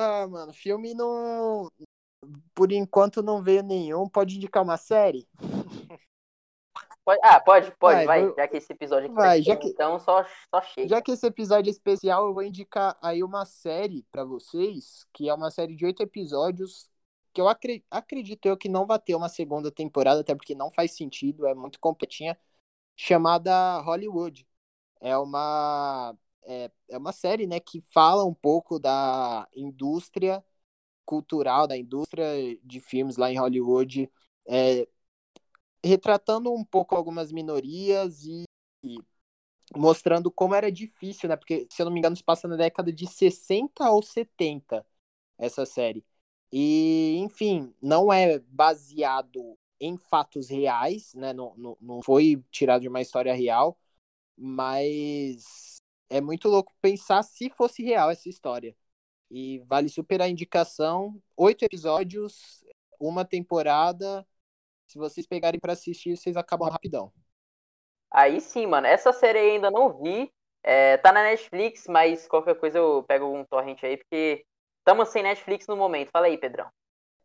Ah, 0.00 0.28
mano, 0.28 0.52
filme 0.52 0.94
não. 0.94 1.68
Por 2.54 2.70
enquanto 2.70 3.20
não 3.20 3.42
veio 3.42 3.64
nenhum. 3.64 4.08
Pode 4.08 4.36
indicar 4.36 4.62
uma 4.62 4.76
série? 4.76 5.28
Pode... 7.04 7.20
Ah, 7.24 7.40
pode, 7.40 7.72
pode, 7.78 8.04
vai. 8.04 8.06
vai. 8.06 8.26
Vou... 8.26 8.36
Já 8.36 8.46
que 8.46 8.56
esse 8.58 8.72
episódio 8.72 9.06
aqui 9.06 9.14
vai, 9.14 9.42
tá 9.42 9.56
que... 9.56 9.68
então 9.68 9.98
só, 9.98 10.24
só 10.54 10.62
chega. 10.62 10.88
Já 10.88 11.02
que 11.02 11.10
esse 11.10 11.26
episódio 11.26 11.68
é 11.68 11.72
especial, 11.72 12.26
eu 12.26 12.34
vou 12.34 12.44
indicar 12.44 12.96
aí 13.02 13.24
uma 13.24 13.44
série 13.44 14.04
para 14.12 14.24
vocês, 14.24 15.04
que 15.12 15.28
é 15.28 15.34
uma 15.34 15.50
série 15.50 15.74
de 15.74 15.84
oito 15.84 16.00
episódios, 16.00 16.88
que 17.32 17.40
eu 17.40 17.48
acre... 17.48 17.84
acredito 17.90 18.46
eu 18.46 18.56
que 18.56 18.68
não 18.68 18.86
vai 18.86 19.00
ter 19.00 19.16
uma 19.16 19.28
segunda 19.28 19.72
temporada, 19.72 20.20
até 20.20 20.32
porque 20.32 20.54
não 20.54 20.70
faz 20.70 20.96
sentido, 20.96 21.44
é 21.46 21.54
muito 21.54 21.80
completinha, 21.80 22.38
chamada 22.94 23.80
Hollywood. 23.80 24.46
É 25.00 25.16
uma 25.16 26.14
é, 26.48 26.70
é 26.88 26.98
uma 26.98 27.12
série, 27.12 27.46
né, 27.46 27.60
que 27.60 27.82
fala 27.92 28.24
um 28.24 28.32
pouco 28.34 28.78
da 28.78 29.46
indústria 29.54 30.42
cultural, 31.04 31.66
da 31.68 31.76
indústria 31.76 32.26
de 32.64 32.80
filmes 32.80 33.16
lá 33.18 33.30
em 33.30 33.38
Hollywood, 33.38 34.10
é, 34.46 34.88
retratando 35.84 36.52
um 36.52 36.64
pouco 36.64 36.96
algumas 36.96 37.30
minorias 37.32 38.24
e, 38.24 38.44
e, 38.82 38.98
mostrando 39.76 40.30
como 40.30 40.54
era 40.54 40.72
difícil, 40.72 41.28
né, 41.28 41.36
porque, 41.36 41.66
se 41.70 41.82
eu 41.82 41.86
não 41.86 41.92
me 41.92 41.98
engano, 42.00 42.16
se 42.16 42.24
passa 42.24 42.48
na 42.48 42.56
década 42.56 42.92
de 42.92 43.06
60 43.06 43.90
ou 43.90 44.02
70, 44.02 44.84
essa 45.38 45.66
série. 45.66 46.04
E, 46.52 47.16
enfim, 47.18 47.74
não 47.82 48.12
é 48.12 48.38
baseado 48.40 49.58
em 49.80 49.98
fatos 49.98 50.48
reais, 50.48 51.14
né, 51.14 51.32
não, 51.34 51.54
não, 51.56 51.76
não 51.80 52.02
foi 52.02 52.42
tirado 52.50 52.82
de 52.82 52.88
uma 52.88 53.02
história 53.02 53.34
real, 53.34 53.78
mas 54.36 55.77
é 56.10 56.20
muito 56.20 56.48
louco 56.48 56.72
pensar 56.80 57.22
se 57.22 57.50
fosse 57.50 57.82
real 57.82 58.10
essa 58.10 58.28
história. 58.28 58.74
E 59.30 59.58
vale 59.66 59.88
super 59.88 60.22
a 60.22 60.28
indicação. 60.28 61.20
Oito 61.36 61.64
episódios, 61.64 62.64
uma 62.98 63.24
temporada. 63.24 64.26
Se 64.86 64.98
vocês 64.98 65.26
pegarem 65.26 65.60
para 65.60 65.74
assistir, 65.74 66.16
vocês 66.16 66.36
acabam 66.36 66.70
rapidão. 66.70 67.12
Aí 68.10 68.40
sim, 68.40 68.66
mano. 68.66 68.86
Essa 68.86 69.12
série 69.12 69.38
eu 69.38 69.52
ainda 69.52 69.70
não 69.70 70.02
vi. 70.02 70.32
É, 70.62 70.96
tá 70.96 71.12
na 71.12 71.22
Netflix, 71.22 71.86
mas 71.86 72.26
qualquer 72.26 72.54
coisa 72.54 72.78
eu 72.78 73.02
pego 73.04 73.26
um 73.26 73.44
torrent 73.44 73.82
aí, 73.84 73.96
porque 73.96 74.44
estamos 74.78 75.08
sem 75.10 75.22
Netflix 75.22 75.66
no 75.66 75.76
momento. 75.76 76.10
Fala 76.10 76.26
aí, 76.26 76.36
Pedrão. 76.36 76.68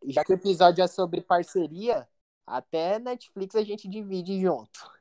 Já 0.06 0.24
que 0.24 0.34
o 0.34 0.36
episódio 0.36 0.84
é 0.84 0.88
sobre 0.88 1.22
parceria, 1.22 2.08
até 2.46 3.00
Netflix 3.00 3.56
a 3.56 3.64
gente 3.64 3.88
divide 3.88 4.40
junto. 4.42 4.92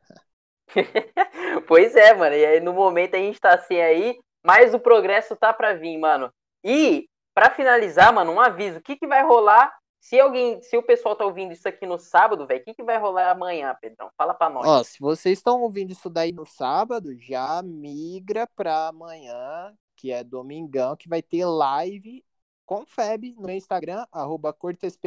pois 1.66 1.94
é, 1.96 2.14
mano. 2.14 2.34
E 2.34 2.44
aí 2.44 2.60
no 2.60 2.72
momento 2.72 3.14
a 3.14 3.18
gente 3.18 3.40
tá 3.40 3.54
assim 3.54 3.80
aí, 3.80 4.18
mas 4.44 4.74
o 4.74 4.80
progresso 4.80 5.36
tá 5.36 5.52
pra 5.52 5.74
vir, 5.74 5.98
mano. 5.98 6.32
E, 6.64 7.08
para 7.34 7.50
finalizar, 7.50 8.12
mano, 8.12 8.32
um 8.32 8.40
aviso. 8.40 8.78
O 8.78 8.82
que, 8.82 8.96
que 8.96 9.06
vai 9.06 9.22
rolar 9.22 9.72
se 10.02 10.18
alguém, 10.18 10.60
se 10.60 10.76
o 10.76 10.82
pessoal 10.82 11.14
tá 11.14 11.24
ouvindo 11.24 11.52
isso 11.52 11.68
aqui 11.68 11.86
no 11.86 11.96
sábado, 11.96 12.44
velho, 12.44 12.60
o 12.60 12.64
que, 12.64 12.74
que 12.74 12.82
vai 12.82 12.98
rolar 12.98 13.30
amanhã, 13.30 13.72
Pedrão? 13.80 14.10
Fala 14.18 14.34
pra 14.34 14.50
nós. 14.50 14.66
Ó, 14.66 14.82
se 14.82 14.98
vocês 14.98 15.38
estão 15.38 15.62
ouvindo 15.62 15.92
isso 15.92 16.10
daí 16.10 16.32
no 16.32 16.44
sábado, 16.44 17.16
já 17.20 17.62
migra 17.62 18.48
pra 18.56 18.88
amanhã, 18.88 19.72
que 19.94 20.10
é 20.10 20.24
domingão, 20.24 20.96
que 20.96 21.08
vai 21.08 21.22
ter 21.22 21.44
live 21.44 22.24
com 22.66 22.84
Feb 22.84 23.36
no 23.38 23.48
Instagram, 23.48 24.04
arroba 24.10 24.52
cortesph, 24.52 25.04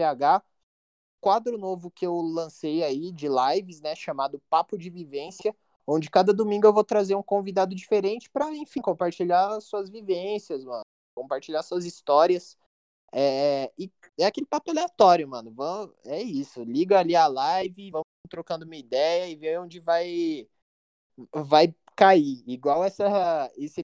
quadro 1.26 1.58
novo 1.58 1.90
que 1.90 2.06
eu 2.06 2.22
lancei 2.22 2.84
aí 2.84 3.12
de 3.12 3.28
lives, 3.28 3.82
né, 3.82 3.96
chamado 3.96 4.40
Papo 4.48 4.78
de 4.78 4.92
Vivência, 4.92 5.56
onde 5.88 6.08
cada 6.08 6.32
domingo 6.32 6.68
eu 6.68 6.74
vou 6.74 6.84
trazer 6.84 7.16
um 7.16 7.24
convidado 7.24 7.74
diferente 7.74 8.30
para, 8.30 8.56
enfim, 8.56 8.80
compartilhar 8.80 9.60
suas 9.60 9.90
vivências, 9.90 10.64
mano, 10.64 10.84
compartilhar 11.16 11.64
suas 11.64 11.84
histórias. 11.84 12.56
É, 13.12 13.74
e 13.76 13.92
é 14.20 14.28
aquele 14.28 14.46
papo 14.46 14.70
aleatório, 14.70 15.28
mano. 15.28 15.52
Vamos, 15.52 15.96
é 16.06 16.22
isso. 16.22 16.64
Liga 16.64 17.00
ali 17.00 17.16
a 17.16 17.26
live, 17.26 17.90
vamos 17.90 18.06
trocando 18.30 18.64
uma 18.64 18.76
ideia 18.76 19.28
e 19.28 19.36
ver 19.36 19.60
onde 19.60 19.80
vai 19.80 20.48
vai 21.34 21.74
cair. 21.96 22.44
Igual 22.46 22.84
essa 22.84 23.52
esse 23.58 23.82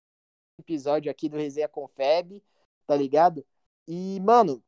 episódio 0.60 1.10
aqui 1.10 1.27
do 1.27 1.38
Resenha 1.38 1.67
com 1.67 1.88
Feb, 1.88 2.43
tá 2.86 2.95
ligado? 2.95 3.43
E, 3.88 4.19
mano, 4.19 4.63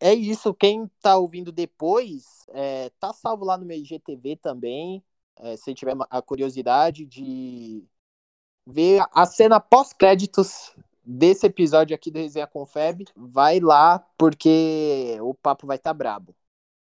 é 0.00 0.12
isso. 0.14 0.54
Quem 0.54 0.88
tá 1.00 1.16
ouvindo 1.16 1.52
depois, 1.52 2.46
é, 2.48 2.90
tá 3.00 3.12
salvo 3.12 3.44
lá 3.44 3.56
no 3.56 3.66
meu 3.66 3.76
IGTV 3.76 4.36
também. 4.36 5.02
É, 5.36 5.56
se 5.56 5.74
tiver 5.74 5.94
a 6.10 6.20
curiosidade 6.20 7.06
de 7.06 7.84
ver 8.66 9.02
a 9.12 9.24
cena 9.24 9.60
pós-créditos 9.60 10.74
desse 11.04 11.46
episódio 11.46 11.94
aqui 11.94 12.10
do 12.10 12.18
Resenha 12.18 12.46
com 12.46 12.66
Feb, 12.66 13.06
vai 13.16 13.60
lá, 13.60 13.98
porque 14.18 15.16
o 15.20 15.32
papo 15.32 15.66
vai 15.66 15.76
estar 15.76 15.90
tá 15.90 15.94
brabo. 15.94 16.34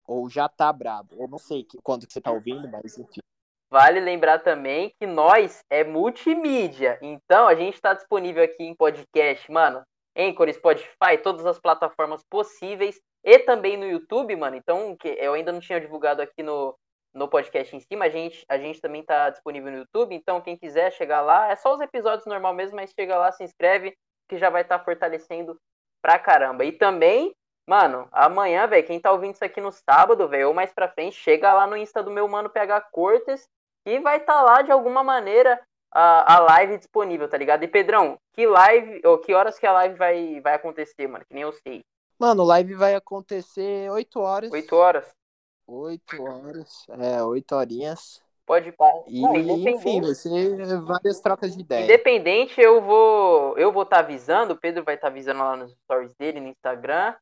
Ou 0.07 0.29
já 0.29 0.49
tá 0.49 0.73
brabo. 0.73 1.15
Eu 1.17 1.29
não 1.29 1.39
sei 1.39 1.67
quando 1.83 2.07
que 2.07 2.13
você 2.13 2.21
tá 2.21 2.31
ouvindo, 2.31 2.69
mas 2.69 2.99
enfim. 2.99 3.21
Vale 3.71 4.01
lembrar 4.01 4.41
também 4.41 4.93
que 4.99 5.07
nós 5.07 5.61
é 5.71 5.85
multimídia. 5.85 6.99
Então 7.01 7.47
a 7.47 7.55
gente 7.55 7.75
está 7.75 7.95
disponível 7.95 8.43
aqui 8.43 8.65
em 8.65 8.75
podcast, 8.75 9.51
mano. 9.51 9.81
Anchor, 10.17 10.53
Spotify, 10.53 11.19
todas 11.23 11.47
as 11.47 11.59
plataformas 11.59 12.23
possíveis 12.29 13.01
e 13.25 13.39
também 13.41 13.77
no 13.77 13.87
YouTube, 13.87 14.35
mano. 14.37 14.57
Então, 14.57 14.97
que 14.97 15.09
eu 15.09 15.35
ainda 15.35 15.53
não 15.53 15.61
tinha 15.61 15.81
divulgado 15.81 16.23
aqui 16.23 16.43
no, 16.43 16.77
no 17.15 17.29
podcast 17.29 17.75
em 17.75 17.81
cima, 17.81 18.07
a 18.07 18.09
gente, 18.09 18.45
a 18.49 18.59
gente 18.59 18.81
também 18.81 19.03
tá 19.03 19.31
disponível 19.31 19.71
no 19.71 19.79
YouTube. 19.79 20.15
Então, 20.15 20.41
quem 20.41 20.57
quiser 20.57 20.93
chegar 20.93 21.21
lá, 21.21 21.51
é 21.51 21.57
só 21.57 21.75
os 21.75 21.81
episódios 21.81 22.27
normal 22.27 22.55
mesmo, 22.55 22.77
mas 22.77 22.93
chega 22.93 23.17
lá, 23.17 23.31
se 23.33 23.45
inscreve, 23.45 23.97
que 24.29 24.37
já 24.37 24.51
vai 24.51 24.63
estar 24.63 24.79
tá 24.79 24.85
fortalecendo 24.85 25.59
pra 26.03 26.19
caramba. 26.19 26.65
E 26.65 26.73
também, 26.73 27.35
mano, 27.69 28.09
amanhã, 28.13 28.67
velho, 28.67 28.87
quem 28.87 29.01
tá 29.01 29.13
ouvindo 29.13 29.35
isso 29.35 29.45
aqui 29.45 29.61
no 29.61 29.73
sábado, 29.73 30.29
velho, 30.29 30.49
ou 30.49 30.55
mais 30.55 30.73
pra 30.73 30.89
frente, 30.89 31.17
chega 31.17 31.53
lá 31.53 31.67
no 31.67 31.77
Insta 31.77 32.03
do 32.03 32.11
meu 32.11 32.27
mano 32.29 32.51
PH 32.51 32.81
Cortes 32.93 33.49
e 33.87 33.99
vai 33.99 34.19
estar 34.19 34.35
tá 34.35 34.43
lá 34.43 34.63
de 34.63 34.71
alguma 34.71 35.03
maneira 35.03 35.61
a, 35.93 36.37
a 36.37 36.39
live 36.41 36.79
disponível, 36.79 37.29
tá 37.29 37.37
ligado? 37.37 37.63
E 37.65 37.69
Pedrão, 37.69 38.19
que 38.33 38.47
live, 38.47 39.01
ou 39.05 39.19
que 39.19 39.35
horas 39.35 39.59
que 39.59 39.67
a 39.67 39.73
live 39.73 39.95
vai, 39.97 40.41
vai 40.41 40.55
acontecer, 40.55 41.07
mano? 41.07 41.25
Que 41.27 41.35
nem 41.35 41.43
eu 41.43 41.53
sei. 41.53 41.85
Mano, 42.19 42.45
live 42.45 42.75
vai 42.75 42.95
acontecer 42.95 43.91
8 43.91 44.21
horas. 44.21 44.53
8 44.53 44.77
horas? 44.77 45.09
8 45.67 46.23
horas, 46.23 46.87
é, 46.99 47.23
8 47.23 47.55
horinhas. 47.55 48.23
Pode 48.45 48.73
pá. 48.73 48.91
E, 49.07 49.21
Não, 49.21 49.37
enfim, 49.37 50.13
ser 50.13 50.81
várias 50.81 51.21
trocas 51.21 51.55
de 51.55 51.61
ideias. 51.61 51.85
Independente, 51.85 52.61
eu 52.61 52.83
vou 52.83 53.57
eu 53.57 53.71
vou 53.71 53.85
estar 53.85 53.99
tá 53.99 54.03
avisando, 54.03 54.55
o 54.55 54.57
Pedro 54.57 54.83
vai 54.83 54.97
estar 54.97 55.07
tá 55.07 55.13
avisando 55.13 55.39
lá 55.39 55.57
nos 55.57 55.73
stories 55.85 56.13
dele 56.17 56.41
no 56.41 56.49
Instagram. 56.49 57.15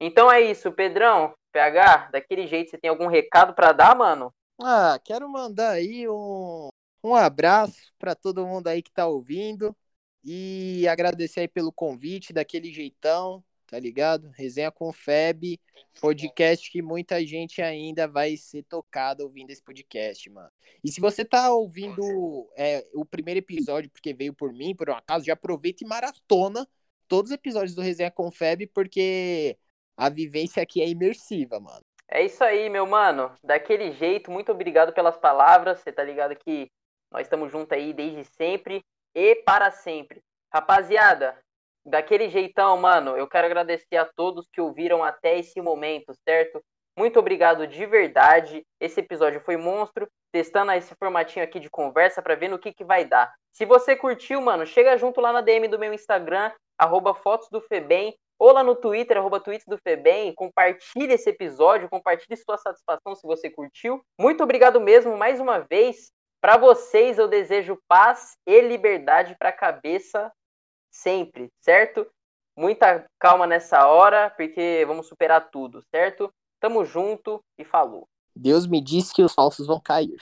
Então 0.00 0.32
é 0.32 0.40
isso, 0.40 0.72
Pedrão, 0.72 1.34
PH, 1.52 2.08
daquele 2.10 2.46
jeito, 2.46 2.70
você 2.70 2.78
tem 2.78 2.88
algum 2.88 3.08
recado 3.08 3.52
para 3.52 3.72
dar, 3.72 3.94
mano? 3.94 4.32
Ah, 4.58 4.98
quero 5.04 5.28
mandar 5.28 5.72
aí 5.72 6.08
um, 6.08 6.70
um 7.02 7.14
abraço 7.14 7.92
para 7.98 8.14
todo 8.14 8.46
mundo 8.46 8.68
aí 8.68 8.82
que 8.82 8.90
tá 8.90 9.06
ouvindo 9.06 9.76
e 10.24 10.86
agradecer 10.88 11.40
aí 11.40 11.48
pelo 11.48 11.72
convite, 11.72 12.32
daquele 12.32 12.72
jeitão, 12.72 13.42
tá 13.66 13.78
ligado? 13.78 14.30
Resenha 14.34 14.70
com 14.70 14.92
Feb, 14.92 15.58
podcast 16.00 16.70
que 16.70 16.82
muita 16.82 17.24
gente 17.24 17.62
ainda 17.62 18.06
vai 18.06 18.36
ser 18.36 18.64
tocada 18.64 19.22
ouvindo 19.22 19.50
esse 19.50 19.62
podcast, 19.62 20.28
mano. 20.28 20.50
E 20.84 20.90
se 20.90 21.00
você 21.00 21.24
tá 21.24 21.52
ouvindo 21.52 22.48
é, 22.56 22.86
o 22.94 23.04
primeiro 23.04 23.38
episódio 23.38 23.90
porque 23.90 24.12
veio 24.12 24.34
por 24.34 24.52
mim, 24.52 24.74
por 24.74 24.90
um 24.90 24.94
acaso, 24.94 25.24
já 25.24 25.32
aproveita 25.32 25.84
e 25.84 25.86
maratona 25.86 26.68
todos 27.08 27.30
os 27.30 27.34
episódios 27.34 27.74
do 27.74 27.82
Resenha 27.82 28.10
com 28.10 28.30
Feb, 28.30 28.66
porque 28.68 29.56
a 29.96 30.08
vivência 30.08 30.62
aqui 30.62 30.80
é 30.82 30.88
imersiva, 30.88 31.58
mano. 31.58 31.84
É 32.08 32.24
isso 32.24 32.42
aí, 32.42 32.68
meu 32.68 32.86
mano. 32.86 33.32
Daquele 33.42 33.92
jeito, 33.92 34.30
muito 34.30 34.50
obrigado 34.50 34.92
pelas 34.92 35.16
palavras. 35.16 35.78
Você 35.78 35.92
tá 35.92 36.02
ligado 36.02 36.34
que 36.34 36.70
nós 37.10 37.22
estamos 37.22 37.50
juntos 37.50 37.72
aí 37.72 37.92
desde 37.92 38.24
sempre 38.24 38.84
e 39.14 39.36
para 39.36 39.70
sempre. 39.70 40.20
Rapaziada, 40.52 41.38
daquele 41.84 42.28
jeitão, 42.28 42.76
mano, 42.76 43.16
eu 43.16 43.26
quero 43.26 43.46
agradecer 43.46 43.96
a 43.96 44.04
todos 44.04 44.48
que 44.52 44.60
ouviram 44.60 45.02
até 45.02 45.38
esse 45.38 45.60
momento, 45.60 46.12
certo? 46.24 46.62
Muito 46.96 47.18
obrigado 47.18 47.66
de 47.66 47.86
verdade. 47.86 48.62
Esse 48.80 49.00
episódio 49.00 49.40
foi 49.40 49.56
monstro, 49.56 50.08
testando 50.32 50.72
esse 50.72 50.94
formatinho 50.96 51.44
aqui 51.44 51.58
de 51.58 51.70
conversa 51.70 52.20
para 52.20 52.34
ver 52.34 52.48
no 52.48 52.58
que, 52.58 52.72
que 52.72 52.84
vai 52.84 53.04
dar. 53.04 53.32
Se 53.52 53.64
você 53.64 53.96
curtiu, 53.96 54.40
mano, 54.40 54.66
chega 54.66 54.96
junto 54.96 55.20
lá 55.20 55.32
na 55.32 55.40
DM 55.40 55.68
do 55.68 55.78
meu 55.78 55.92
Instagram, 55.92 56.52
arroba 56.78 57.14
fotos 57.14 57.48
do 57.50 57.60
Febem, 57.60 58.14
ou 58.38 58.52
lá 58.52 58.64
no 58.64 58.74
Twitter, 58.74 59.18
arroba 59.18 59.38
tweets 59.38 59.66
do 59.66 59.78
Febem, 59.78 60.34
compartilhe 60.34 61.12
esse 61.12 61.28
episódio, 61.28 61.90
compartilhe 61.90 62.36
sua 62.36 62.56
satisfação 62.56 63.14
se 63.14 63.26
você 63.26 63.50
curtiu. 63.50 64.02
Muito 64.18 64.42
obrigado 64.42 64.80
mesmo, 64.80 65.16
mais 65.16 65.38
uma 65.38 65.58
vez. 65.58 66.10
Para 66.40 66.56
vocês, 66.56 67.18
eu 67.18 67.28
desejo 67.28 67.78
paz 67.86 68.38
e 68.46 68.62
liberdade 68.62 69.36
para 69.38 69.50
a 69.50 69.52
cabeça 69.52 70.32
sempre, 70.90 71.50
certo? 71.60 72.06
Muita 72.56 73.04
calma 73.18 73.46
nessa 73.46 73.86
hora, 73.86 74.30
porque 74.30 74.82
vamos 74.86 75.06
superar 75.06 75.50
tudo, 75.50 75.82
certo? 75.90 76.32
Tamo 76.58 76.82
junto 76.84 77.44
e 77.58 77.64
falou. 77.64 78.08
Deus 78.34 78.66
me 78.66 78.82
disse 78.82 79.12
que 79.12 79.22
os 79.22 79.34
falsos 79.34 79.66
vão 79.66 79.78
cair. 79.78 80.16